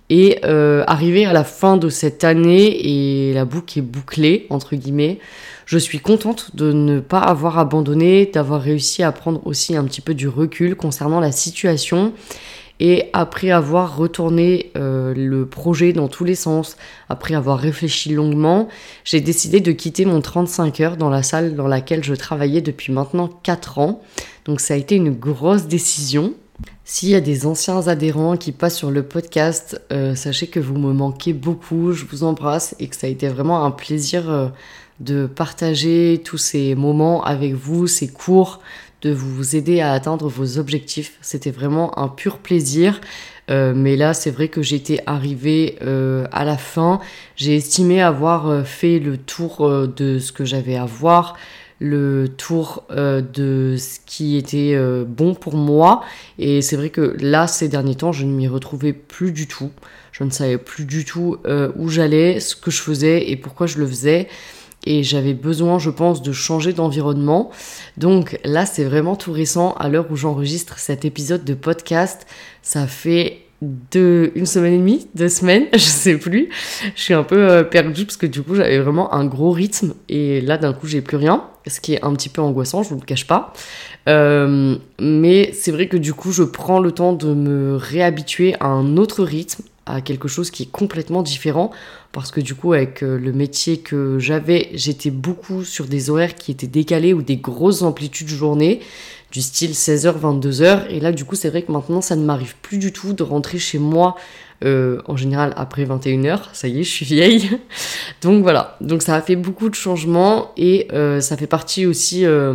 Et 0.09 0.39
euh, 0.45 0.85
arrivé 0.87 1.27
à 1.27 1.33
la 1.33 1.45
fin 1.45 1.77
de 1.77 1.89
cette 1.89 2.23
année 2.23 3.29
et 3.29 3.35
la 3.35 3.45
boucle 3.45 3.79
est 3.79 3.83
bouclée, 3.83 4.47
entre 4.51 4.77
guillemets, 4.77 5.19
je 5.65 5.79
suis 5.79 5.99
contente 5.99 6.55
de 6.55 6.73
ne 6.73 7.01
pas 7.01 7.19
avoir 7.19 7.59
abandonné, 7.59 8.27
d'avoir 8.27 8.63
réussi 8.63 9.03
à 9.03 9.11
prendre 9.11 9.45
aussi 9.47 9.75
un 9.75 9.83
petit 9.85 10.01
peu 10.01 10.15
du 10.15 10.29
recul 10.29 10.77
concernant 10.77 11.19
la 11.19 11.33
situation 11.33 12.13
et 12.79 13.05
après 13.13 13.51
avoir 13.51 13.97
retourné 13.97 14.71
euh, 14.77 15.15
le 15.15 15.47
projet 15.47 15.93
dans 15.93 16.09
tous 16.09 16.25
les 16.25 16.35
sens, 16.35 16.77
après 17.09 17.35
avoir 17.35 17.59
réfléchi 17.59 18.13
longuement, 18.13 18.69
j'ai 19.05 19.21
décidé 19.21 19.61
de 19.61 19.73
quitter 19.73 20.05
mon 20.05 20.21
35 20.21 20.81
heures 20.81 20.97
dans 20.97 21.09
la 21.09 21.23
salle 21.23 21.55
dans 21.55 21.69
laquelle 21.69 22.05
je 22.05 22.15
travaillais 22.15 22.61
depuis 22.61 22.93
maintenant 22.93 23.29
4 23.43 23.79
ans. 23.79 24.03
Donc 24.45 24.61
ça 24.61 24.75
a 24.75 24.77
été 24.77 24.95
une 24.95 25.11
grosse 25.11 25.67
décision. 25.67 26.35
S'il 26.89 27.09
y 27.09 27.17
a 27.17 27.21
des 27.21 27.47
anciens 27.47 27.89
adhérents 27.89 28.37
qui 28.37 28.53
passent 28.53 28.77
sur 28.77 28.93
le 28.93 29.03
podcast, 29.03 29.83
euh, 29.93 30.15
sachez 30.15 30.47
que 30.47 30.61
vous 30.61 30.79
me 30.79 30.93
manquez 30.93 31.33
beaucoup, 31.33 31.91
je 31.91 32.05
vous 32.05 32.23
embrasse 32.23 32.77
et 32.79 32.87
que 32.87 32.95
ça 32.95 33.09
a 33.09 33.11
été 33.11 33.27
vraiment 33.27 33.65
un 33.65 33.73
plaisir 33.73 34.31
euh, 34.31 34.49
de 35.01 35.27
partager 35.27 36.23
tous 36.25 36.39
ces 36.39 36.77
moments 36.77 37.25
avec 37.25 37.55
vous, 37.55 37.89
ces 37.89 38.07
cours, 38.07 38.61
de 39.03 39.11
vous 39.11 39.57
aider 39.57 39.81
à 39.81 39.93
atteindre 39.93 40.29
vos 40.29 40.59
objectifs. 40.59 41.19
C'était 41.23 41.51
vraiment 41.51 41.99
un 41.99 42.07
pur 42.07 42.39
plaisir. 42.39 43.01
Euh, 43.51 43.73
mais 43.75 43.97
là, 43.97 44.15
c'est 44.15 44.31
vrai 44.31 44.47
que 44.47 44.63
j'étais 44.63 45.03
arrivée 45.07 45.79
à 45.81 46.45
la 46.45 46.57
fin. 46.57 47.01
J'ai 47.35 47.57
estimé 47.57 48.01
avoir 48.01 48.65
fait 48.65 49.01
le 49.01 49.17
tour 49.19 49.69
de 49.89 50.21
ce 50.21 50.31
que 50.31 50.45
j'avais 50.45 50.77
à 50.77 50.85
voir 50.85 51.37
le 51.79 52.29
tour 52.29 52.85
euh, 52.91 53.21
de 53.21 53.77
ce 53.79 53.99
qui 54.05 54.37
était 54.37 54.73
euh, 54.75 55.05
bon 55.07 55.35
pour 55.35 55.57
moi. 55.57 56.03
Et 56.39 56.63
c'est 56.63 56.77
vrai 56.77 56.91
que 56.91 57.17
là, 57.21 57.47
ces 57.47 57.69
derniers 57.69 57.95
temps, 57.95 58.13
je 58.13 58.25
ne 58.25 58.33
m'y 58.33 58.49
retrouvais 58.49 58.93
plus 58.93 59.33
du 59.33 59.47
tout. 59.47 59.71
Je 60.13 60.25
ne 60.25 60.31
savais 60.31 60.59
plus 60.59 60.85
du 60.85 61.05
tout 61.05 61.37
euh, 61.47 61.71
où 61.77 61.89
j'allais, 61.89 62.41
ce 62.41 62.57
que 62.57 62.71
je 62.71 62.81
faisais 62.81 63.31
et 63.31 63.37
pourquoi 63.37 63.67
je 63.67 63.79
le 63.79 63.87
faisais. 63.87 64.29
Et 64.85 65.03
j'avais 65.03 65.35
besoin, 65.35 65.79
je 65.79 65.91
pense, 65.91 66.23
de 66.23 66.33
changer 66.33 66.73
d'environnement. 66.73 67.51
Donc 67.97 68.39
là, 68.45 68.67
c'est 68.67 68.85
vraiment 68.85 69.17
tout 69.17 69.33
récent. 69.33 69.73
À 69.73 69.89
l'heure 69.89 70.07
où 70.11 70.17
j'enregistre 70.17 70.79
cet 70.79 71.05
épisode 71.05 71.45
de 71.45 71.55
podcast, 71.55 72.27
ça 72.63 72.87
fait 72.87 73.46
de 73.63 74.33
une 74.35 74.47
semaine 74.47 74.75
et 74.75 74.79
demie, 74.79 75.07
deux 75.15 75.29
semaines, 75.29 75.67
je 75.73 75.79
sais 75.79 76.17
plus. 76.17 76.51
Je 76.95 77.01
suis 77.01 77.15
un 77.15 77.23
peu 77.23 77.39
euh, 77.39 77.63
perdue 77.63 78.05
parce 78.05 78.17
que 78.17 78.27
du 78.27 78.43
coup 78.43 78.55
j'avais 78.55 78.79
vraiment 78.79 79.13
un 79.15 79.25
gros 79.25 79.51
rythme 79.51 79.95
et 80.09 80.41
là 80.41 80.59
d'un 80.59 80.73
coup 80.73 80.87
j'ai 80.87 81.01
plus 81.01 81.17
rien, 81.17 81.45
ce 81.67 81.81
qui 81.81 81.95
est 81.95 82.05
un 82.05 82.13
petit 82.15 82.29
peu 82.29 82.43
angoissant, 82.43 82.83
je 82.83 82.91
vous 82.91 83.01
le 83.01 83.07
cache 83.07 83.27
pas. 83.27 83.53
Euh, 84.09 84.77
mais 85.01 85.53
c'est 85.53 85.73
vrai 85.73 85.89
que 85.89 85.97
du 85.97 86.13
coup 86.13 86.33
je 86.33 86.43
prends 86.43 86.81
le 86.81 86.93
temps 86.93 87.13
de 87.13 87.33
me 87.33 87.77
réhabituer 87.77 88.55
à 88.61 88.67
un 88.67 88.97
autre 88.97 89.25
rythme, 89.25 89.63
à 89.87 90.01
quelque 90.01 90.29
chose 90.29 90.51
qui 90.51 90.65
est 90.65 90.71
complètement 90.71 91.23
différent 91.23 91.71
parce 92.13 92.31
que 92.31 92.41
du 92.41 92.55
coup 92.55 92.73
avec 92.73 93.03
euh, 93.03 93.19
le 93.19 93.33
métier 93.33 93.79
que 93.79 94.19
j'avais, 94.19 94.71
j'étais 94.75 95.11
beaucoup 95.11 95.65
sur 95.65 95.87
des 95.87 96.11
horaires 96.11 96.35
qui 96.35 96.51
étaient 96.51 96.67
décalés 96.67 97.13
ou 97.13 97.23
des 97.23 97.37
grosses 97.37 97.83
amplitudes 97.83 98.27
de 98.29 98.33
journée 98.33 98.81
du 99.33 99.43
style 99.43 99.73
16h, 99.73 100.19
22h. 100.21 100.87
Et 100.89 101.01
là, 101.01 101.13
du 101.13 101.25
coup, 101.25 101.35
c'est 101.35 101.51
vrai 101.51 101.63
que 101.63 101.73
maintenant, 101.73 102.01
ça 102.01 102.17
ne 102.17 102.25
m'arrive 102.25 102.55
plus 102.63 102.79
du 102.79 102.93
tout 102.93 103.13
de 103.13 103.23
rentrer 103.23 103.59
chez 103.59 103.79
moi, 103.79 104.17
euh, 104.65 105.01
en 105.07 105.17
général, 105.17 105.53
après 105.57 105.85
21h. 105.85 106.41
Ça 106.53 106.69
y 106.69 106.81
est, 106.81 106.85
je 106.85 106.91
suis 106.91 107.05
vieille. 107.05 107.51
Donc 108.23 108.43
voilà. 108.43 108.77
Donc 108.81 109.03
ça 109.03 109.15
a 109.15 109.21
fait 109.21 109.37
beaucoup 109.37 109.69
de 109.69 109.75
changements 109.75 110.53
et 110.57 110.89
euh, 110.93 111.21
ça 111.21 111.37
fait 111.37 111.47
partie 111.47 111.87
aussi 111.87 112.25
euh, 112.25 112.55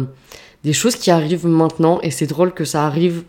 des 0.64 0.74
choses 0.74 0.96
qui 0.96 1.12
arrivent 1.12 1.48
maintenant. 1.48 2.00
Et 2.02 2.12
c'est 2.12 2.28
drôle 2.28 2.54
que 2.54 2.66
ça 2.66 2.86
arrive 2.86 3.24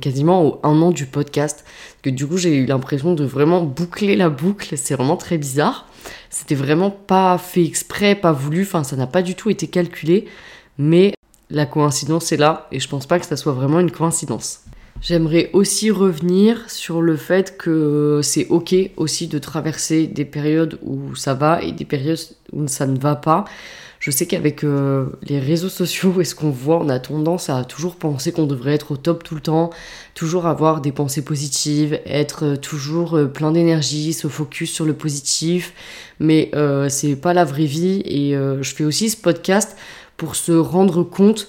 quasiment 0.00 0.42
au 0.42 0.60
un 0.62 0.80
an 0.80 0.90
du 0.90 1.04
podcast. 1.04 1.66
Que 2.00 2.08
du 2.08 2.26
coup, 2.26 2.38
j'ai 2.38 2.56
eu 2.56 2.64
l'impression 2.64 3.12
de 3.12 3.24
vraiment 3.24 3.62
boucler 3.62 4.16
la 4.16 4.30
boucle. 4.30 4.74
C'est 4.78 4.94
vraiment 4.94 5.18
très 5.18 5.36
bizarre. 5.36 5.86
C'était 6.30 6.54
vraiment 6.54 6.90
pas 6.90 7.36
fait 7.36 7.62
exprès, 7.62 8.14
pas 8.14 8.32
voulu. 8.32 8.62
Enfin, 8.62 8.84
ça 8.84 8.96
n'a 8.96 9.06
pas 9.06 9.20
du 9.20 9.34
tout 9.34 9.50
été 9.50 9.66
calculé. 9.66 10.24
Mais 10.78 11.12
la 11.50 11.66
coïncidence 11.66 12.32
est 12.32 12.36
là 12.36 12.66
et 12.72 12.80
je 12.80 12.88
pense 12.88 13.06
pas 13.06 13.18
que 13.18 13.26
ça 13.26 13.36
soit 13.36 13.52
vraiment 13.52 13.80
une 13.80 13.90
coïncidence. 13.90 14.60
J'aimerais 15.02 15.50
aussi 15.52 15.90
revenir 15.90 16.70
sur 16.70 17.02
le 17.02 17.16
fait 17.16 17.58
que 17.58 18.20
c'est 18.22 18.46
ok 18.48 18.74
aussi 18.96 19.28
de 19.28 19.38
traverser 19.38 20.06
des 20.06 20.24
périodes 20.24 20.78
où 20.82 21.14
ça 21.14 21.34
va 21.34 21.62
et 21.62 21.72
des 21.72 21.84
périodes 21.84 22.20
où 22.52 22.66
ça 22.68 22.86
ne 22.86 22.98
va 22.98 23.14
pas. 23.14 23.44
Je 24.04 24.10
sais 24.10 24.26
qu'avec 24.26 24.64
euh, 24.64 25.06
les 25.22 25.38
réseaux 25.38 25.70
sociaux 25.70 26.14
et 26.20 26.24
ce 26.24 26.34
qu'on 26.34 26.50
voit, 26.50 26.78
on 26.78 26.90
a 26.90 26.98
tendance 26.98 27.48
à 27.48 27.64
toujours 27.64 27.96
penser 27.96 28.32
qu'on 28.32 28.44
devrait 28.44 28.74
être 28.74 28.92
au 28.92 28.96
top 28.98 29.24
tout 29.24 29.34
le 29.34 29.40
temps, 29.40 29.70
toujours 30.14 30.44
avoir 30.44 30.82
des 30.82 30.92
pensées 30.92 31.24
positives, 31.24 31.98
être 32.04 32.44
euh, 32.44 32.56
toujours 32.56 33.16
euh, 33.16 33.24
plein 33.24 33.50
d'énergie, 33.50 34.12
se 34.12 34.28
focus 34.28 34.70
sur 34.70 34.84
le 34.84 34.92
positif. 34.92 35.72
Mais 36.20 36.50
c'est 36.90 37.16
pas 37.16 37.32
la 37.34 37.44
vraie 37.44 37.64
vie 37.64 38.00
et 38.04 38.34
je 38.34 38.74
fais 38.74 38.84
aussi 38.84 39.10
ce 39.10 39.16
podcast 39.16 39.76
pour 40.24 40.36
se 40.36 40.52
rendre 40.52 41.02
compte 41.02 41.48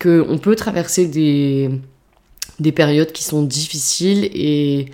qu'on 0.00 0.38
peut 0.38 0.56
traverser 0.56 1.06
des, 1.06 1.70
des 2.60 2.72
périodes 2.72 3.12
qui 3.12 3.22
sont 3.22 3.42
difficiles 3.42 4.24
et, 4.34 4.86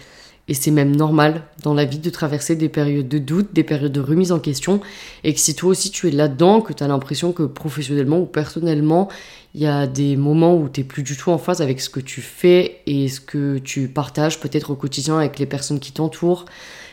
et 0.49 0.55
c'est 0.55 0.71
même 0.71 0.95
normal 0.95 1.45
dans 1.63 1.75
la 1.75 1.85
vie 1.85 1.99
de 1.99 2.11
traverser 2.11 2.57
des 2.57 2.69
périodes 2.69 3.09
de 3.09 3.19
doute, 3.19 3.55
des 3.55 3.65
périodes 3.65 3.93
de 3.93 4.01
remise 4.01 4.33
en 4.33 4.39
question 4.39 4.81
et 5.25 5.33
que 5.33 5.41
si 5.41 5.55
toi 5.55 5.71
aussi 5.71 5.91
tu 5.91 6.09
es 6.09 6.11
là-dedans, 6.11 6.61
que 6.61 6.73
tu 6.73 6.85
as 6.85 6.89
l'impression 6.89 7.33
que 7.33 7.45
professionnellement 7.45 8.21
ou 8.21 8.27
personnellement, 8.27 9.09
il 9.55 9.63
y 9.63 9.67
a 9.67 9.87
des 9.87 10.17
moments 10.17 10.55
où 10.57 10.69
tu 10.69 10.81
n'es 10.81 10.87
plus 10.87 11.03
du 11.03 11.17
tout 11.17 11.31
en 11.31 11.39
phase 11.39 11.63
avec 11.63 11.81
ce 11.81 11.89
que 11.89 12.01
tu 12.01 12.21
fais 12.21 12.81
et 12.87 13.09
ce 13.09 13.21
que 13.21 13.59
tu 13.59 13.89
partages 13.89 14.41
peut-être 14.41 14.71
au 14.71 14.77
quotidien 14.77 15.19
avec 15.19 15.39
les 15.39 15.47
personnes 15.47 15.81
qui 15.81 15.93
t'entourent. 15.93 16.45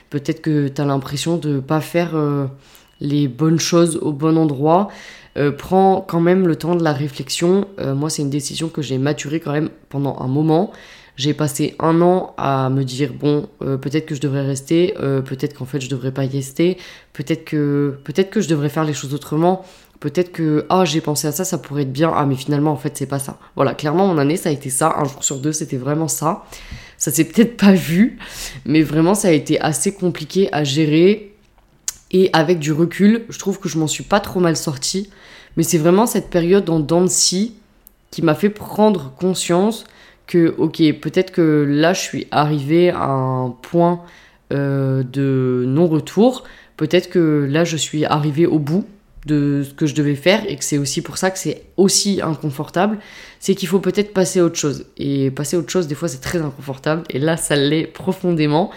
Peut-être 0.10 0.42
que 0.42 0.70
tu 0.70 0.82
as 0.82 0.86
l'impression 0.86 1.38
de 1.38 1.56
ne 1.56 1.60
pas 1.60 1.82
faire 1.82 2.16
euh, 2.16 2.48
les 3.02 3.28
bonnes 3.28 3.60
choses 3.60 3.98
au 4.02 4.12
bon 4.12 4.38
endroit. 4.38 4.90
Euh, 5.38 5.52
prends 5.52 6.02
quand 6.02 6.20
même 6.20 6.48
le 6.48 6.56
temps 6.56 6.76
de 6.76 6.84
la 6.84 6.94
réflexion. 6.94 7.68
Euh, 7.80 7.94
moi, 7.96 8.10
c'est 8.10 8.22
une 8.22 8.30
décision 8.30 8.70
que 8.70 8.82
j'ai 8.82 8.98
maturée 8.98 9.40
quand 9.40 9.52
même 9.52 9.70
pendant 9.90 10.18
un 10.20 10.28
moment. 10.28 10.72
J'ai 11.16 11.34
passé 11.34 11.76
un 11.80 12.02
an 12.02 12.34
à 12.38 12.70
me 12.70 12.84
dire 12.84 13.14
bon, 13.14 13.50
euh, 13.62 13.78
peut-être 13.78 14.06
que 14.06 14.16
je 14.16 14.22
devrais 14.22 14.46
rester, 14.46 14.94
peut-être 14.98 15.54
qu'en 15.54 15.66
fait 15.66 15.82
je 15.82 15.90
devrais 15.90 16.14
pas 16.14 16.24
y 16.24 16.30
rester, 16.30 16.78
peut-être 17.12 17.44
que 17.44 18.00
peut-être 18.06 18.30
que 18.30 18.40
je 18.40 18.48
devrais 18.48 18.70
faire 18.70 18.86
les 18.86 18.94
choses 18.94 19.14
autrement, 19.14 19.66
peut-être 20.00 20.32
que 20.32 20.66
ah 20.70 20.86
j'ai 20.86 21.02
pensé 21.02 21.28
à 21.28 21.34
ça, 21.34 21.44
ça 21.44 21.58
pourrait 21.58 21.82
être 21.82 21.92
bien, 21.92 22.10
ah 22.16 22.26
mais 22.26 22.36
finalement 22.36 22.72
en 22.72 22.78
fait 22.78 22.98
c'est 22.98 23.06
pas 23.06 23.20
ça. 23.20 23.38
Voilà, 23.58 23.74
clairement 23.74 24.08
mon 24.08 24.18
année 24.18 24.38
ça 24.38 24.48
a 24.48 24.54
été 24.54 24.70
ça, 24.70 24.96
un 24.98 25.04
jour 25.04 25.22
sur 25.22 25.40
deux 25.40 25.52
c'était 25.52 25.76
vraiment 25.76 26.08
ça. 26.08 26.46
Ça 26.98 27.12
s'est 27.12 27.26
peut-être 27.26 27.58
pas 27.58 27.74
vu, 27.74 28.18
mais 28.66 28.82
vraiment 28.82 29.14
ça 29.14 29.28
a 29.28 29.32
été 29.32 29.60
assez 29.60 29.94
compliqué 29.94 30.48
à 30.54 30.64
gérer 30.64 31.34
et 32.12 32.30
avec 32.34 32.60
du 32.60 32.72
recul, 32.72 33.26
je 33.30 33.40
trouve 33.40 33.60
que 33.60 33.70
je 33.70 33.78
m'en 33.78 33.88
suis 33.88 34.04
pas 34.04 34.20
trop 34.20 34.40
mal 34.40 34.58
sortie. 34.58 35.10
Mais 35.58 35.64
c'est 35.64 35.78
vraiment 35.78 36.06
cette 36.06 36.30
période 36.30 36.70
en 36.70 36.80
Dancy 36.80 37.56
qui 38.12 38.22
m'a 38.22 38.36
fait 38.36 38.50
prendre 38.50 39.14
conscience 39.20 39.84
que, 40.26 40.54
ok, 40.58 40.78
peut-être 41.02 41.32
que 41.32 41.66
là, 41.68 41.94
je 41.94 42.02
suis 42.02 42.28
arrivée 42.32 42.90
à 42.90 43.10
un 43.10 43.50
point 43.50 44.02
euh, 44.54 45.04
de 45.04 45.66
non-retour. 45.68 46.44
Peut-être 46.78 47.10
que 47.10 47.48
là, 47.50 47.64
je 47.64 47.78
suis 47.78 48.06
arrivée 48.06 48.46
au 48.46 48.60
bout 48.60 48.86
de 49.26 49.64
ce 49.68 49.74
que 49.74 49.86
je 49.86 49.96
devais 49.96 50.16
faire 50.16 50.44
et 50.48 50.56
que 50.56 50.64
c'est 50.64 50.78
aussi 50.78 51.02
pour 51.02 51.18
ça 51.18 51.30
que 51.30 51.38
c'est 51.38 51.64
aussi 51.78 52.22
inconfortable. 52.24 53.00
C'est 53.40 53.54
qu'il 53.54 53.68
faut 53.68 53.80
peut-être 53.80 54.14
passer 54.14 54.40
à 54.40 54.46
autre 54.46 54.58
chose. 54.58 54.86
Et 54.98 55.30
passer 55.30 55.56
à 55.56 55.60
autre 55.60 55.70
chose, 55.70 55.88
des 55.88 55.96
fois, 55.96 56.08
c'est 56.08 56.22
très 56.22 56.40
inconfortable. 56.40 57.04
Et 57.10 57.20
là, 57.20 57.38
ça 57.38 57.56
l'est 57.56 57.86
profondément. 57.86 58.72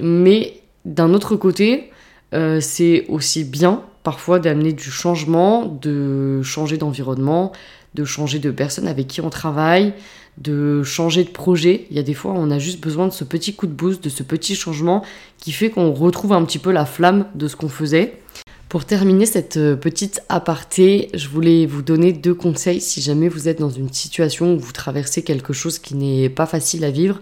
Mais 0.00 0.60
d'un 0.84 1.14
autre 1.14 1.36
côté, 1.36 1.90
euh, 2.34 2.60
c'est 2.60 3.06
aussi 3.08 3.44
bien 3.44 3.82
parfois 4.02 4.38
d'amener 4.38 4.72
du 4.72 4.90
changement, 4.90 5.66
de 5.66 6.42
changer 6.42 6.76
d'environnement, 6.76 7.52
de 7.94 8.04
changer 8.04 8.38
de 8.38 8.50
personne 8.50 8.86
avec 8.86 9.06
qui 9.06 9.20
on 9.20 9.30
travaille, 9.30 9.92
de 10.38 10.82
changer 10.82 11.24
de 11.24 11.30
projet. 11.30 11.86
Il 11.90 11.96
y 11.96 12.00
a 12.00 12.02
des 12.02 12.14
fois, 12.14 12.32
on 12.34 12.50
a 12.50 12.58
juste 12.58 12.80
besoin 12.80 13.06
de 13.06 13.12
ce 13.12 13.24
petit 13.24 13.54
coup 13.54 13.66
de 13.66 13.72
boost, 13.72 14.02
de 14.04 14.08
ce 14.08 14.22
petit 14.22 14.54
changement 14.54 15.04
qui 15.38 15.52
fait 15.52 15.70
qu'on 15.70 15.92
retrouve 15.92 16.32
un 16.32 16.44
petit 16.44 16.58
peu 16.58 16.70
la 16.70 16.86
flamme 16.86 17.26
de 17.34 17.48
ce 17.48 17.56
qu'on 17.56 17.68
faisait. 17.68 18.20
Pour 18.68 18.84
terminer 18.84 19.24
cette 19.24 19.56
euh, 19.56 19.76
petite 19.76 20.22
aparté, 20.28 21.08
je 21.14 21.26
voulais 21.28 21.64
vous 21.64 21.80
donner 21.80 22.12
deux 22.12 22.34
conseils 22.34 22.82
si 22.82 23.00
jamais 23.00 23.30
vous 23.30 23.48
êtes 23.48 23.58
dans 23.58 23.70
une 23.70 23.90
situation 23.90 24.52
où 24.52 24.58
vous 24.58 24.72
traversez 24.72 25.22
quelque 25.22 25.54
chose 25.54 25.78
qui 25.78 25.94
n'est 25.94 26.28
pas 26.28 26.44
facile 26.44 26.84
à 26.84 26.90
vivre. 26.90 27.18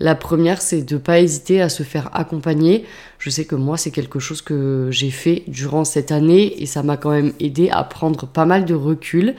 La 0.00 0.14
première, 0.14 0.62
c'est 0.62 0.80
de 0.80 0.94
ne 0.94 0.98
pas 0.98 1.20
hésiter 1.20 1.60
à 1.60 1.68
se 1.68 1.82
faire 1.82 2.08
accompagner. 2.14 2.86
Je 3.18 3.28
sais 3.28 3.44
que 3.44 3.54
moi, 3.54 3.76
c'est 3.76 3.90
quelque 3.90 4.18
chose 4.18 4.40
que 4.40 4.88
j'ai 4.90 5.10
fait 5.10 5.42
durant 5.48 5.84
cette 5.84 6.12
année 6.12 6.62
et 6.62 6.64
ça 6.64 6.82
m'a 6.82 6.96
quand 6.96 7.10
même 7.10 7.34
aidé 7.40 7.68
à 7.68 7.84
prendre 7.84 8.26
pas 8.26 8.46
mal 8.46 8.64
de 8.64 8.74
recul. 8.74 9.34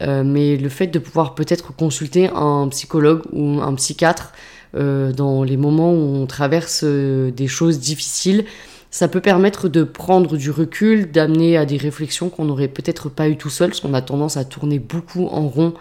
Euh, 0.00 0.24
mais 0.24 0.56
le 0.56 0.68
fait 0.70 0.86
de 0.86 0.98
pouvoir 0.98 1.34
peut-être 1.34 1.76
consulter 1.76 2.30
un 2.34 2.68
psychologue 2.68 3.22
ou 3.32 3.60
un 3.60 3.74
psychiatre 3.74 4.32
euh, 4.74 5.12
dans 5.12 5.42
les 5.42 5.58
moments 5.58 5.92
où 5.92 6.16
on 6.16 6.26
traverse 6.26 6.84
des 6.84 7.48
choses 7.48 7.80
difficiles, 7.80 8.46
ça 8.90 9.08
peut 9.08 9.20
permettre 9.20 9.68
de 9.68 9.82
prendre 9.82 10.36
du 10.36 10.50
recul, 10.50 11.10
d'amener 11.10 11.56
à 11.56 11.66
des 11.66 11.76
réflexions 11.76 12.28
qu'on 12.28 12.44
n'aurait 12.44 12.68
peut-être 12.68 13.08
pas 13.08 13.28
eu 13.28 13.36
tout 13.36 13.50
seul, 13.50 13.70
parce 13.70 13.80
qu'on 13.80 13.94
a 13.94 14.02
tendance 14.02 14.36
à 14.36 14.44
tourner 14.44 14.78
beaucoup 14.78 15.26
en 15.26 15.48
rond 15.48 15.74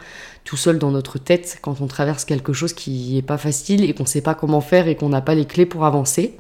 tout 0.43 0.57
seul 0.57 0.77
dans 0.77 0.91
notre 0.91 1.17
tête 1.17 1.57
quand 1.61 1.81
on 1.81 1.87
traverse 1.87 2.23
quelque 2.23 2.53
chose 2.53 2.73
qui 2.73 3.15
n'est 3.15 3.21
pas 3.21 3.37
facile 3.37 3.83
et 3.83 3.93
qu'on 3.93 4.03
ne 4.03 4.07
sait 4.07 4.21
pas 4.21 4.35
comment 4.35 4.61
faire 4.61 4.87
et 4.87 4.95
qu'on 4.95 5.09
n'a 5.09 5.21
pas 5.21 5.35
les 5.35 5.45
clés 5.45 5.65
pour 5.65 5.85
avancer. 5.85 6.37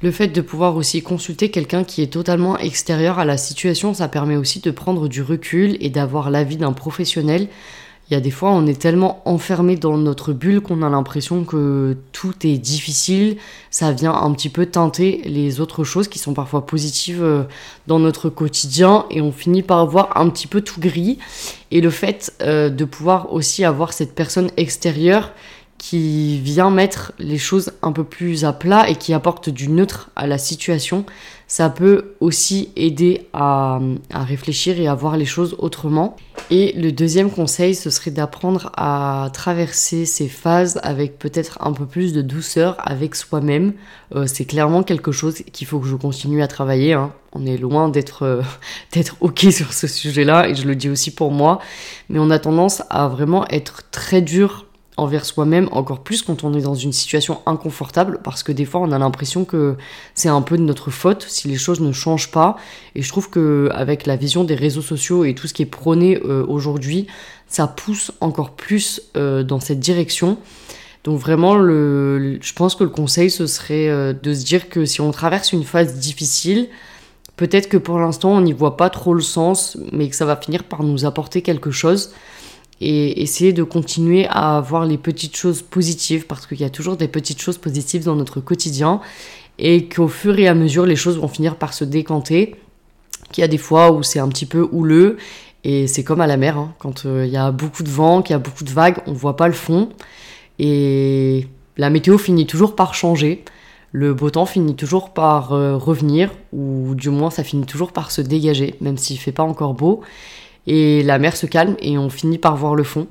Le 0.00 0.12
fait 0.12 0.28
de 0.28 0.40
pouvoir 0.40 0.76
aussi 0.76 1.02
consulter 1.02 1.50
quelqu'un 1.50 1.82
qui 1.82 2.02
est 2.02 2.12
totalement 2.12 2.56
extérieur 2.56 3.18
à 3.18 3.24
la 3.24 3.36
situation, 3.36 3.94
ça 3.94 4.06
permet 4.06 4.36
aussi 4.36 4.60
de 4.60 4.70
prendre 4.70 5.08
du 5.08 5.22
recul 5.22 5.76
et 5.80 5.90
d'avoir 5.90 6.30
l'avis 6.30 6.56
d'un 6.56 6.72
professionnel 6.72 7.48
il 8.10 8.14
y 8.14 8.16
a 8.16 8.20
des 8.20 8.30
fois, 8.30 8.50
on 8.50 8.66
est 8.66 8.80
tellement 8.80 9.20
enfermé 9.26 9.76
dans 9.76 9.98
notre 9.98 10.32
bulle 10.32 10.62
qu'on 10.62 10.82
a 10.82 10.88
l'impression 10.88 11.44
que 11.44 11.94
tout 12.12 12.34
est 12.46 12.56
difficile. 12.56 13.36
Ça 13.70 13.92
vient 13.92 14.14
un 14.14 14.32
petit 14.32 14.48
peu 14.48 14.64
teinter 14.64 15.20
les 15.26 15.60
autres 15.60 15.84
choses 15.84 16.08
qui 16.08 16.18
sont 16.18 16.32
parfois 16.32 16.64
positives 16.64 17.22
euh, 17.22 17.42
dans 17.86 17.98
notre 17.98 18.30
quotidien 18.30 19.04
et 19.10 19.20
on 19.20 19.30
finit 19.30 19.62
par 19.62 19.86
voir 19.86 20.16
un 20.16 20.30
petit 20.30 20.46
peu 20.46 20.62
tout 20.62 20.80
gris. 20.80 21.18
Et 21.70 21.82
le 21.82 21.90
fait 21.90 22.32
euh, 22.40 22.70
de 22.70 22.86
pouvoir 22.86 23.30
aussi 23.34 23.62
avoir 23.62 23.92
cette 23.92 24.14
personne 24.14 24.50
extérieure 24.56 25.32
qui 25.78 26.40
vient 26.40 26.70
mettre 26.70 27.12
les 27.18 27.38
choses 27.38 27.72
un 27.82 27.92
peu 27.92 28.04
plus 28.04 28.44
à 28.44 28.52
plat 28.52 28.90
et 28.90 28.96
qui 28.96 29.14
apporte 29.14 29.48
du 29.48 29.68
neutre 29.68 30.10
à 30.16 30.26
la 30.26 30.36
situation, 30.36 31.06
ça 31.46 31.70
peut 31.70 32.14
aussi 32.20 32.70
aider 32.76 33.26
à, 33.32 33.80
réfléchir 34.12 34.78
et 34.78 34.86
à 34.86 34.94
voir 34.94 35.16
les 35.16 35.24
choses 35.24 35.56
autrement. 35.58 36.16
Et 36.50 36.72
le 36.76 36.92
deuxième 36.92 37.30
conseil, 37.30 37.74
ce 37.74 37.88
serait 37.88 38.10
d'apprendre 38.10 38.70
à 38.76 39.30
traverser 39.32 40.04
ces 40.04 40.28
phases 40.28 40.78
avec 40.82 41.18
peut-être 41.18 41.58
un 41.62 41.72
peu 41.72 41.86
plus 41.86 42.12
de 42.12 42.20
douceur 42.20 42.76
avec 42.78 43.14
soi-même. 43.14 43.72
Euh, 44.14 44.26
c'est 44.26 44.44
clairement 44.44 44.82
quelque 44.82 45.12
chose 45.12 45.42
qu'il 45.52 45.66
faut 45.66 45.78
que 45.78 45.86
je 45.86 45.96
continue 45.96 46.42
à 46.42 46.48
travailler. 46.48 46.92
Hein. 46.92 47.12
On 47.32 47.46
est 47.46 47.56
loin 47.56 47.88
d'être 47.88 48.24
euh, 48.24 48.42
d'être 48.92 49.16
ok 49.20 49.46
sur 49.50 49.72
ce 49.72 49.86
sujet-là 49.86 50.48
et 50.48 50.54
je 50.54 50.66
le 50.66 50.74
dis 50.74 50.90
aussi 50.90 51.12
pour 51.12 51.30
moi. 51.30 51.60
Mais 52.10 52.18
on 52.18 52.30
a 52.30 52.38
tendance 52.38 52.82
à 52.90 53.08
vraiment 53.08 53.48
être 53.48 53.84
très 53.90 54.20
dur 54.20 54.66
envers 54.98 55.24
soi-même, 55.24 55.68
encore 55.72 56.00
plus 56.00 56.22
quand 56.22 56.44
on 56.44 56.52
est 56.54 56.62
dans 56.62 56.74
une 56.74 56.92
situation 56.92 57.40
inconfortable, 57.46 58.20
parce 58.22 58.42
que 58.42 58.52
des 58.52 58.64
fois 58.64 58.80
on 58.80 58.92
a 58.92 58.98
l'impression 58.98 59.44
que 59.44 59.76
c'est 60.14 60.28
un 60.28 60.42
peu 60.42 60.58
de 60.58 60.62
notre 60.62 60.90
faute 60.90 61.24
si 61.28 61.48
les 61.48 61.56
choses 61.56 61.80
ne 61.80 61.92
changent 61.92 62.30
pas. 62.30 62.56
Et 62.94 63.02
je 63.02 63.08
trouve 63.08 63.30
que 63.30 63.70
avec 63.72 64.06
la 64.06 64.16
vision 64.16 64.44
des 64.44 64.54
réseaux 64.54 64.82
sociaux 64.82 65.24
et 65.24 65.34
tout 65.34 65.46
ce 65.46 65.54
qui 65.54 65.62
est 65.62 65.66
prôné 65.66 66.20
euh, 66.24 66.44
aujourd'hui, 66.46 67.06
ça 67.46 67.66
pousse 67.66 68.12
encore 68.20 68.50
plus 68.50 69.00
euh, 69.16 69.42
dans 69.42 69.60
cette 69.60 69.80
direction. 69.80 70.36
Donc 71.04 71.18
vraiment, 71.20 71.54
le, 71.54 72.38
je 72.42 72.52
pense 72.52 72.74
que 72.74 72.84
le 72.84 72.90
conseil, 72.90 73.30
ce 73.30 73.46
serait 73.46 73.88
euh, 73.88 74.12
de 74.12 74.34
se 74.34 74.44
dire 74.44 74.68
que 74.68 74.84
si 74.84 75.00
on 75.00 75.10
traverse 75.12 75.52
une 75.52 75.64
phase 75.64 75.94
difficile, 75.94 76.68
peut-être 77.36 77.68
que 77.68 77.76
pour 77.76 77.98
l'instant, 77.98 78.32
on 78.32 78.40
n'y 78.40 78.52
voit 78.52 78.76
pas 78.76 78.90
trop 78.90 79.14
le 79.14 79.22
sens, 79.22 79.78
mais 79.92 80.08
que 80.08 80.16
ça 80.16 80.26
va 80.26 80.36
finir 80.36 80.64
par 80.64 80.82
nous 80.82 81.06
apporter 81.06 81.40
quelque 81.40 81.70
chose 81.70 82.10
et 82.80 83.22
essayer 83.22 83.52
de 83.52 83.62
continuer 83.62 84.26
à 84.28 84.60
voir 84.60 84.84
les 84.84 84.98
petites 84.98 85.36
choses 85.36 85.62
positives 85.62 86.26
parce 86.26 86.46
qu'il 86.46 86.60
y 86.60 86.64
a 86.64 86.70
toujours 86.70 86.96
des 86.96 87.08
petites 87.08 87.40
choses 87.40 87.58
positives 87.58 88.04
dans 88.04 88.14
notre 88.14 88.40
quotidien 88.40 89.00
et 89.58 89.88
qu'au 89.88 90.08
fur 90.08 90.38
et 90.38 90.46
à 90.46 90.54
mesure 90.54 90.86
les 90.86 90.96
choses 90.96 91.18
vont 91.18 91.28
finir 91.28 91.56
par 91.56 91.74
se 91.74 91.84
décanter. 91.84 92.56
Qu'il 93.32 93.42
y 93.42 93.44
a 93.44 93.48
des 93.48 93.58
fois 93.58 93.92
où 93.92 94.02
c'est 94.02 94.20
un 94.20 94.28
petit 94.28 94.46
peu 94.46 94.68
houleux 94.70 95.16
et 95.64 95.86
c'est 95.86 96.04
comme 96.04 96.20
à 96.20 96.26
la 96.26 96.36
mer 96.36 96.56
hein. 96.56 96.72
quand 96.78 97.04
euh, 97.04 97.26
il 97.26 97.32
y 97.32 97.36
a 97.36 97.50
beaucoup 97.50 97.82
de 97.82 97.90
vent 97.90 98.22
qu'il 98.22 98.32
y 98.32 98.36
a 98.36 98.38
beaucoup 98.38 98.64
de 98.64 98.70
vagues 98.70 98.98
on 99.06 99.12
voit 99.12 99.36
pas 99.36 99.48
le 99.48 99.54
fond 99.54 99.88
et 100.60 101.48
la 101.76 101.90
météo 101.90 102.18
finit 102.18 102.46
toujours 102.46 102.74
par 102.74 102.94
changer. 102.94 103.44
Le 103.90 104.12
beau 104.12 104.30
temps 104.30 104.46
finit 104.46 104.74
toujours 104.74 105.10
par 105.10 105.52
euh, 105.52 105.76
revenir 105.76 106.30
ou 106.52 106.94
du 106.94 107.10
moins 107.10 107.30
ça 107.30 107.42
finit 107.42 107.66
toujours 107.66 107.92
par 107.92 108.12
se 108.12 108.20
dégager 108.20 108.76
même 108.80 108.96
s'il 108.96 109.18
fait 109.18 109.32
pas 109.32 109.42
encore 109.42 109.74
beau 109.74 110.02
et 110.68 111.02
la 111.02 111.18
mer 111.18 111.34
se 111.34 111.46
calme 111.46 111.76
et 111.80 111.98
on 111.98 112.10
finit 112.10 112.38
par 112.38 112.56
voir 112.56 112.74
le 112.74 112.84
fond. 112.84 113.08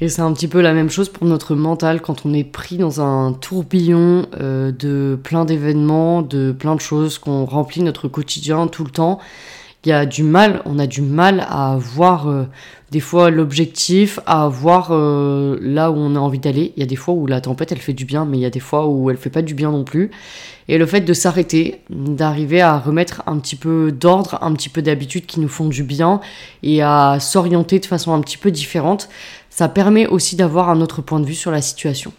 Et 0.00 0.08
c'est 0.08 0.22
un 0.22 0.32
petit 0.32 0.46
peu 0.46 0.60
la 0.60 0.74
même 0.74 0.90
chose 0.90 1.08
pour 1.08 1.26
notre 1.26 1.56
mental 1.56 2.00
quand 2.00 2.24
on 2.24 2.32
est 2.32 2.44
pris 2.44 2.76
dans 2.76 3.00
un 3.00 3.32
tourbillon 3.32 4.26
euh, 4.40 4.70
de 4.70 5.18
plein 5.20 5.44
d'événements, 5.44 6.22
de 6.22 6.52
plein 6.52 6.76
de 6.76 6.80
choses 6.80 7.18
qu'on 7.18 7.44
remplit 7.44 7.82
notre 7.82 8.06
quotidien 8.06 8.68
tout 8.68 8.84
le 8.84 8.90
temps. 8.90 9.18
Il 9.84 9.90
y 9.90 9.92
a 9.92 10.06
du 10.06 10.24
mal, 10.24 10.60
on 10.64 10.78
a 10.80 10.88
du 10.88 11.02
mal 11.02 11.46
à 11.48 11.76
voir 11.78 12.28
euh, 12.28 12.46
des 12.90 12.98
fois 12.98 13.30
l'objectif, 13.30 14.18
à 14.26 14.48
voir 14.48 14.88
euh, 14.90 15.56
là 15.62 15.92
où 15.92 15.94
on 15.94 16.16
a 16.16 16.18
envie 16.18 16.40
d'aller. 16.40 16.72
Il 16.76 16.80
y 16.80 16.82
a 16.82 16.86
des 16.86 16.96
fois 16.96 17.14
où 17.14 17.28
la 17.28 17.40
tempête 17.40 17.70
elle 17.70 17.78
fait 17.78 17.92
du 17.92 18.04
bien, 18.04 18.24
mais 18.24 18.38
il 18.38 18.40
y 18.40 18.44
a 18.46 18.50
des 18.50 18.58
fois 18.58 18.88
où 18.88 19.08
elle 19.08 19.16
fait 19.16 19.30
pas 19.30 19.40
du 19.40 19.54
bien 19.54 19.70
non 19.70 19.84
plus. 19.84 20.10
Et 20.66 20.78
le 20.78 20.86
fait 20.86 21.02
de 21.02 21.12
s'arrêter, 21.12 21.80
d'arriver 21.90 22.60
à 22.60 22.76
remettre 22.76 23.22
un 23.26 23.38
petit 23.38 23.54
peu 23.54 23.92
d'ordre, 23.92 24.38
un 24.42 24.52
petit 24.52 24.68
peu 24.68 24.82
d'habitudes 24.82 25.26
qui 25.26 25.38
nous 25.38 25.48
font 25.48 25.66
du 25.66 25.84
bien 25.84 26.20
et 26.64 26.82
à 26.82 27.18
s'orienter 27.20 27.78
de 27.78 27.86
façon 27.86 28.12
un 28.12 28.20
petit 28.20 28.36
peu 28.36 28.50
différente, 28.50 29.08
ça 29.48 29.68
permet 29.68 30.08
aussi 30.08 30.34
d'avoir 30.34 30.70
un 30.70 30.80
autre 30.80 31.02
point 31.02 31.20
de 31.20 31.26
vue 31.26 31.34
sur 31.34 31.52
la 31.52 31.62
situation. 31.62 32.12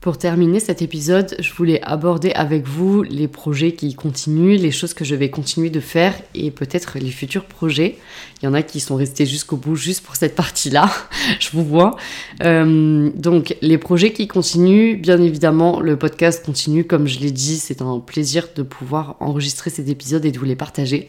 Pour 0.00 0.16
terminer 0.16 0.60
cet 0.60 0.80
épisode, 0.80 1.36
je 1.40 1.52
voulais 1.52 1.78
aborder 1.82 2.32
avec 2.32 2.66
vous 2.66 3.02
les 3.02 3.28
projets 3.28 3.72
qui 3.72 3.94
continuent, 3.94 4.56
les 4.56 4.70
choses 4.70 4.94
que 4.94 5.04
je 5.04 5.14
vais 5.14 5.28
continuer 5.28 5.68
de 5.68 5.80
faire 5.80 6.14
et 6.34 6.50
peut-être 6.50 6.98
les 6.98 7.10
futurs 7.10 7.44
projets. 7.44 7.98
Il 8.40 8.46
y 8.46 8.48
en 8.48 8.54
a 8.54 8.62
qui 8.62 8.80
sont 8.80 8.96
restés 8.96 9.26
jusqu'au 9.26 9.58
bout 9.58 9.76
juste 9.76 10.02
pour 10.02 10.16
cette 10.16 10.34
partie-là, 10.34 10.90
je 11.38 11.50
vous 11.52 11.66
vois. 11.66 11.96
Euh, 12.42 13.10
donc 13.14 13.54
les 13.60 13.76
projets 13.76 14.14
qui 14.14 14.26
continuent, 14.26 14.98
bien 14.98 15.20
évidemment, 15.20 15.80
le 15.80 15.98
podcast 15.98 16.46
continue, 16.46 16.84
comme 16.84 17.06
je 17.06 17.20
l'ai 17.20 17.30
dit, 17.30 17.58
c'est 17.58 17.82
un 17.82 17.98
plaisir 17.98 18.48
de 18.56 18.62
pouvoir 18.62 19.16
enregistrer 19.20 19.68
ces 19.68 19.90
épisodes 19.90 20.24
et 20.24 20.32
de 20.32 20.38
vous 20.38 20.46
les 20.46 20.56
partager. 20.56 21.08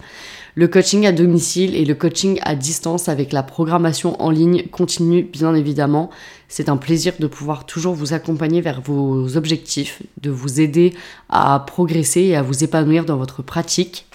Le 0.55 0.67
coaching 0.67 1.05
à 1.05 1.13
domicile 1.13 1.75
et 1.75 1.85
le 1.85 1.95
coaching 1.95 2.37
à 2.41 2.55
distance 2.55 3.07
avec 3.07 3.31
la 3.31 3.41
programmation 3.41 4.21
en 4.21 4.29
ligne 4.29 4.63
continue 4.69 5.23
bien 5.23 5.55
évidemment. 5.55 6.09
C'est 6.51 6.67
un 6.67 6.75
plaisir 6.75 7.13
de 7.17 7.27
pouvoir 7.27 7.65
toujours 7.65 7.95
vous 7.95 8.13
accompagner 8.13 8.59
vers 8.59 8.81
vos 8.81 9.37
objectifs, 9.37 10.01
de 10.21 10.29
vous 10.29 10.59
aider 10.59 10.93
à 11.29 11.63
progresser 11.65 12.19
et 12.23 12.35
à 12.35 12.41
vous 12.41 12.65
épanouir 12.65 13.05
dans 13.05 13.15
votre 13.15 13.41
pratique. 13.41 14.05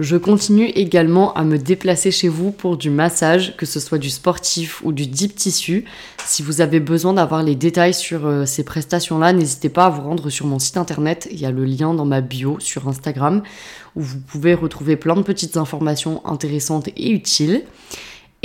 Je 0.00 0.16
continue 0.16 0.66
également 0.70 1.32
à 1.34 1.44
me 1.44 1.56
déplacer 1.56 2.10
chez 2.10 2.26
vous 2.26 2.50
pour 2.50 2.76
du 2.76 2.90
massage, 2.90 3.56
que 3.56 3.64
ce 3.64 3.78
soit 3.78 3.98
du 3.98 4.10
sportif 4.10 4.82
ou 4.82 4.90
du 4.90 5.06
deep 5.06 5.36
tissu. 5.36 5.84
Si 6.24 6.42
vous 6.42 6.60
avez 6.60 6.80
besoin 6.80 7.12
d'avoir 7.12 7.44
les 7.44 7.54
détails 7.54 7.94
sur 7.94 8.26
euh, 8.26 8.44
ces 8.44 8.64
prestations-là, 8.64 9.32
n'hésitez 9.32 9.68
pas 9.68 9.86
à 9.86 9.90
vous 9.90 10.02
rendre 10.02 10.30
sur 10.30 10.46
mon 10.46 10.58
site 10.58 10.78
internet. 10.78 11.28
Il 11.30 11.38
y 11.38 11.46
a 11.46 11.52
le 11.52 11.64
lien 11.64 11.94
dans 11.94 12.06
ma 12.06 12.22
bio 12.22 12.56
sur 12.58 12.88
Instagram 12.88 13.44
où 13.94 14.00
vous 14.00 14.18
pouvez 14.18 14.54
retrouver 14.54 14.96
plein 14.96 15.14
de 15.14 15.22
petites 15.22 15.56
informations 15.56 16.26
intéressantes 16.26 16.88
et 16.88 17.10
utiles. 17.12 17.62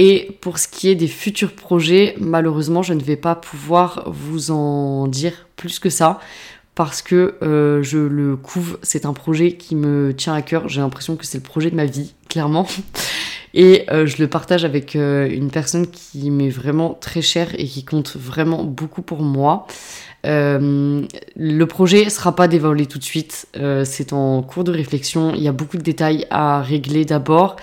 Et 0.02 0.38
pour 0.40 0.60
ce 0.60 0.70
qui 0.70 0.88
est 0.88 0.96
des 0.96 1.10
futurs 1.10 1.52
projets, 1.52 2.16
malheureusement, 2.22 2.82
je 2.82 2.94
ne 2.94 3.02
vais 3.02 3.18
pas 3.18 3.36
pouvoir 3.36 4.06
vous 4.08 4.50
en 4.50 5.08
dire 5.08 5.46
plus 5.58 5.78
que 5.78 5.90
ça 5.90 6.22
parce 6.74 7.02
que 7.02 7.36
euh, 7.44 7.84
je 7.84 7.98
le 7.98 8.38
couvre. 8.38 8.80
C'est 8.82 9.06
un 9.06 9.12
projet 9.12 9.58
qui 9.58 9.76
me 9.76 10.14
tient 10.14 10.34
à 10.34 10.42
cœur. 10.42 10.70
J'ai 10.70 10.80
l'impression 10.80 11.18
que 11.18 11.26
c'est 11.26 11.40
le 11.40 11.44
projet 11.44 11.70
de 11.70 11.76
ma 11.76 11.84
vie, 11.84 12.14
clairement. 12.30 12.66
Et 13.54 13.84
euh, 13.92 14.06
je 14.06 14.22
le 14.22 14.30
partage 14.30 14.64
avec 14.64 14.96
euh, 14.96 15.28
une 15.30 15.52
personne 15.52 15.86
qui 15.88 16.32
m'est 16.32 16.48
vraiment 16.48 16.94
très 16.94 17.22
chère 17.22 17.50
et 17.60 17.66
qui 17.66 17.84
compte 17.84 18.16
vraiment 18.16 18.64
beaucoup 18.64 19.02
pour 19.02 19.22
moi. 19.22 19.68
le 20.24 21.66
projet 21.66 22.10
sera 22.10 22.34
pas 22.38 22.48
dévoilé 22.48 22.86
tout 22.86 23.00
de 23.00 23.04
suite. 23.04 23.48
c'est 23.84 24.14
en 24.14 24.44
cours 24.44 24.64
de 24.64 24.72
réflexion. 24.72 25.34
Il 25.36 25.44
y 25.44 25.50
a 25.50 25.52
beaucoup 25.52 25.76
de 25.76 25.84
détails 25.84 26.26
à 26.30 26.62
régler 26.62 27.04
d'abord 27.04 27.58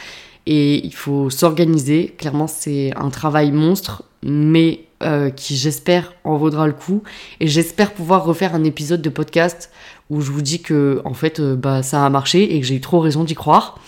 et 0.47 0.85
il 0.85 0.95
faut 0.95 1.31
s'organiser. 1.31 2.15
Clairement, 2.19 2.47
c'est 2.47 2.93
un 2.97 3.11
travail 3.11 3.53
monstre, 3.53 4.05
mais 4.23 4.87
euh, 5.03 5.31
qui 5.31 5.57
j'espère 5.57 6.15
en 6.25 6.37
vaudra 6.37 6.67
le 6.67 6.73
coup. 6.73 7.03
Et 7.41 7.49
j'espère 7.49 7.93
pouvoir 7.93 8.25
refaire 8.25 8.55
un 8.55 8.65
épisode 8.65 9.03
de 9.03 9.11
podcast 9.11 9.71
où 10.09 10.21
je 10.21 10.31
vous 10.31 10.43
dis 10.43 10.63
que 10.63 11.03
en 11.05 11.15
fait 11.15 11.41
euh, 11.41 11.55
bah, 11.57 11.83
ça 11.83 12.07
a 12.07 12.09
marché 12.09 12.55
et 12.55 12.61
que 12.61 12.67
j'ai 12.67 12.77
eu 12.77 12.81
trop 12.81 13.01
raison 13.01 13.25
d'y 13.25 13.35
croire. 13.35 13.79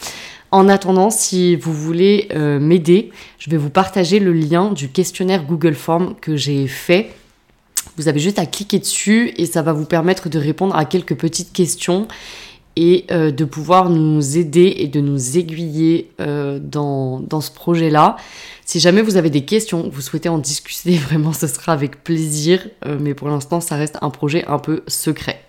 En 0.50 0.68
attendant, 0.68 1.10
si 1.10 1.56
vous 1.56 1.72
voulez 1.72 2.28
euh, 2.34 2.58
m'aider, 2.58 3.10
je 3.38 3.50
vais 3.50 3.56
vous 3.56 3.70
partager 3.70 4.18
le 4.18 4.32
lien 4.32 4.72
du 4.72 4.88
questionnaire 4.88 5.44
Google 5.44 5.74
Form 5.74 6.14
que 6.20 6.36
j'ai 6.36 6.66
fait. 6.66 7.14
Vous 7.96 8.08
avez 8.08 8.20
juste 8.20 8.38
à 8.38 8.46
cliquer 8.46 8.78
dessus 8.78 9.32
et 9.36 9.46
ça 9.46 9.62
va 9.62 9.72
vous 9.72 9.84
permettre 9.84 10.28
de 10.28 10.38
répondre 10.38 10.76
à 10.76 10.84
quelques 10.84 11.16
petites 11.16 11.52
questions 11.52 12.06
et 12.78 13.06
de 13.10 13.44
pouvoir 13.44 13.90
nous 13.90 14.38
aider 14.38 14.74
et 14.78 14.88
de 14.88 15.00
nous 15.00 15.36
aiguiller 15.36 16.10
dans, 16.18 17.20
dans 17.20 17.40
ce 17.40 17.50
projet-là. 17.50 18.16
Si 18.68 18.80
jamais 18.80 19.00
vous 19.00 19.16
avez 19.16 19.30
des 19.30 19.46
questions, 19.46 19.88
vous 19.90 20.02
souhaitez 20.02 20.28
en 20.28 20.36
discuter, 20.36 20.92
vraiment 20.98 21.32
ce 21.32 21.46
sera 21.46 21.72
avec 21.72 22.04
plaisir, 22.04 22.68
euh, 22.84 22.98
mais 23.00 23.14
pour 23.14 23.28
l'instant 23.28 23.62
ça 23.62 23.76
reste 23.76 23.96
un 24.02 24.10
projet 24.10 24.44
un 24.44 24.58
peu 24.58 24.82
secret. 24.86 25.40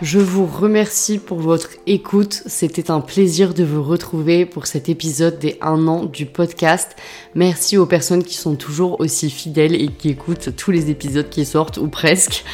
Je 0.00 0.18
vous 0.18 0.46
remercie 0.46 1.18
pour 1.18 1.38
votre 1.38 1.70
écoute. 1.86 2.42
C'était 2.46 2.90
un 2.90 3.00
plaisir 3.00 3.54
de 3.54 3.62
vous 3.62 3.84
retrouver 3.84 4.46
pour 4.46 4.66
cet 4.66 4.88
épisode 4.88 5.38
des 5.38 5.58
1 5.60 5.86
an 5.86 6.04
du 6.04 6.26
podcast. 6.26 6.96
Merci 7.36 7.76
aux 7.76 7.86
personnes 7.86 8.24
qui 8.24 8.34
sont 8.34 8.56
toujours 8.56 8.98
aussi 9.00 9.30
fidèles 9.30 9.74
et 9.74 9.88
qui 9.88 10.08
écoutent 10.08 10.56
tous 10.56 10.72
les 10.72 10.90
épisodes 10.90 11.28
qui 11.28 11.44
sortent 11.44 11.76
ou 11.76 11.86
presque. 11.86 12.44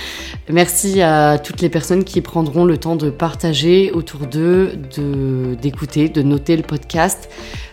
Merci 0.51 1.01
à 1.01 1.39
toutes 1.39 1.63
les 1.63 1.71
personnes 1.71 2.05
qui 2.05 2.21
prendront 2.21 2.67
le 2.67 2.77
temps 2.77 2.97
de 2.97 3.09
partager 3.09 3.93
autour 3.93 4.27
d'eux, 4.27 4.73
d'écouter, 5.63 6.11
de 6.11 6.23
noter 6.23 6.57
le 6.57 6.65
podcast. 6.65 7.31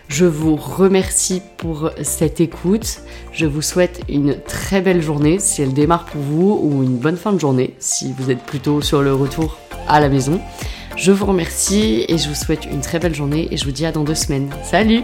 Je 0.08 0.24
vous 0.24 0.56
remercie 0.56 1.42
pour 1.56 1.90
cette 2.02 2.40
écoute. 2.40 3.00
Je 3.32 3.44
vous 3.46 3.62
souhaite 3.62 4.02
une 4.08 4.40
très 4.40 4.80
belle 4.80 5.02
journée 5.02 5.38
si 5.40 5.62
elle 5.62 5.74
démarre 5.74 6.04
pour 6.04 6.20
vous 6.20 6.60
ou 6.62 6.82
une 6.82 6.96
bonne 6.96 7.16
fin 7.16 7.32
de 7.32 7.40
journée 7.40 7.74
si 7.78 8.14
vous 8.16 8.30
êtes 8.30 8.42
plutôt 8.42 8.80
sur 8.80 9.02
le 9.02 9.12
retour 9.12 9.58
à 9.88 10.00
la 10.00 10.08
maison. 10.08 10.40
Je 10.96 11.12
vous 11.12 11.26
remercie 11.26 12.04
et 12.08 12.18
je 12.18 12.28
vous 12.28 12.34
souhaite 12.34 12.64
une 12.64 12.80
très 12.80 12.98
belle 12.98 13.14
journée 13.14 13.48
et 13.50 13.56
je 13.56 13.64
vous 13.64 13.72
dis 13.72 13.84
à 13.84 13.92
dans 13.92 14.04
deux 14.04 14.14
semaines. 14.14 14.48
Salut 14.62 15.02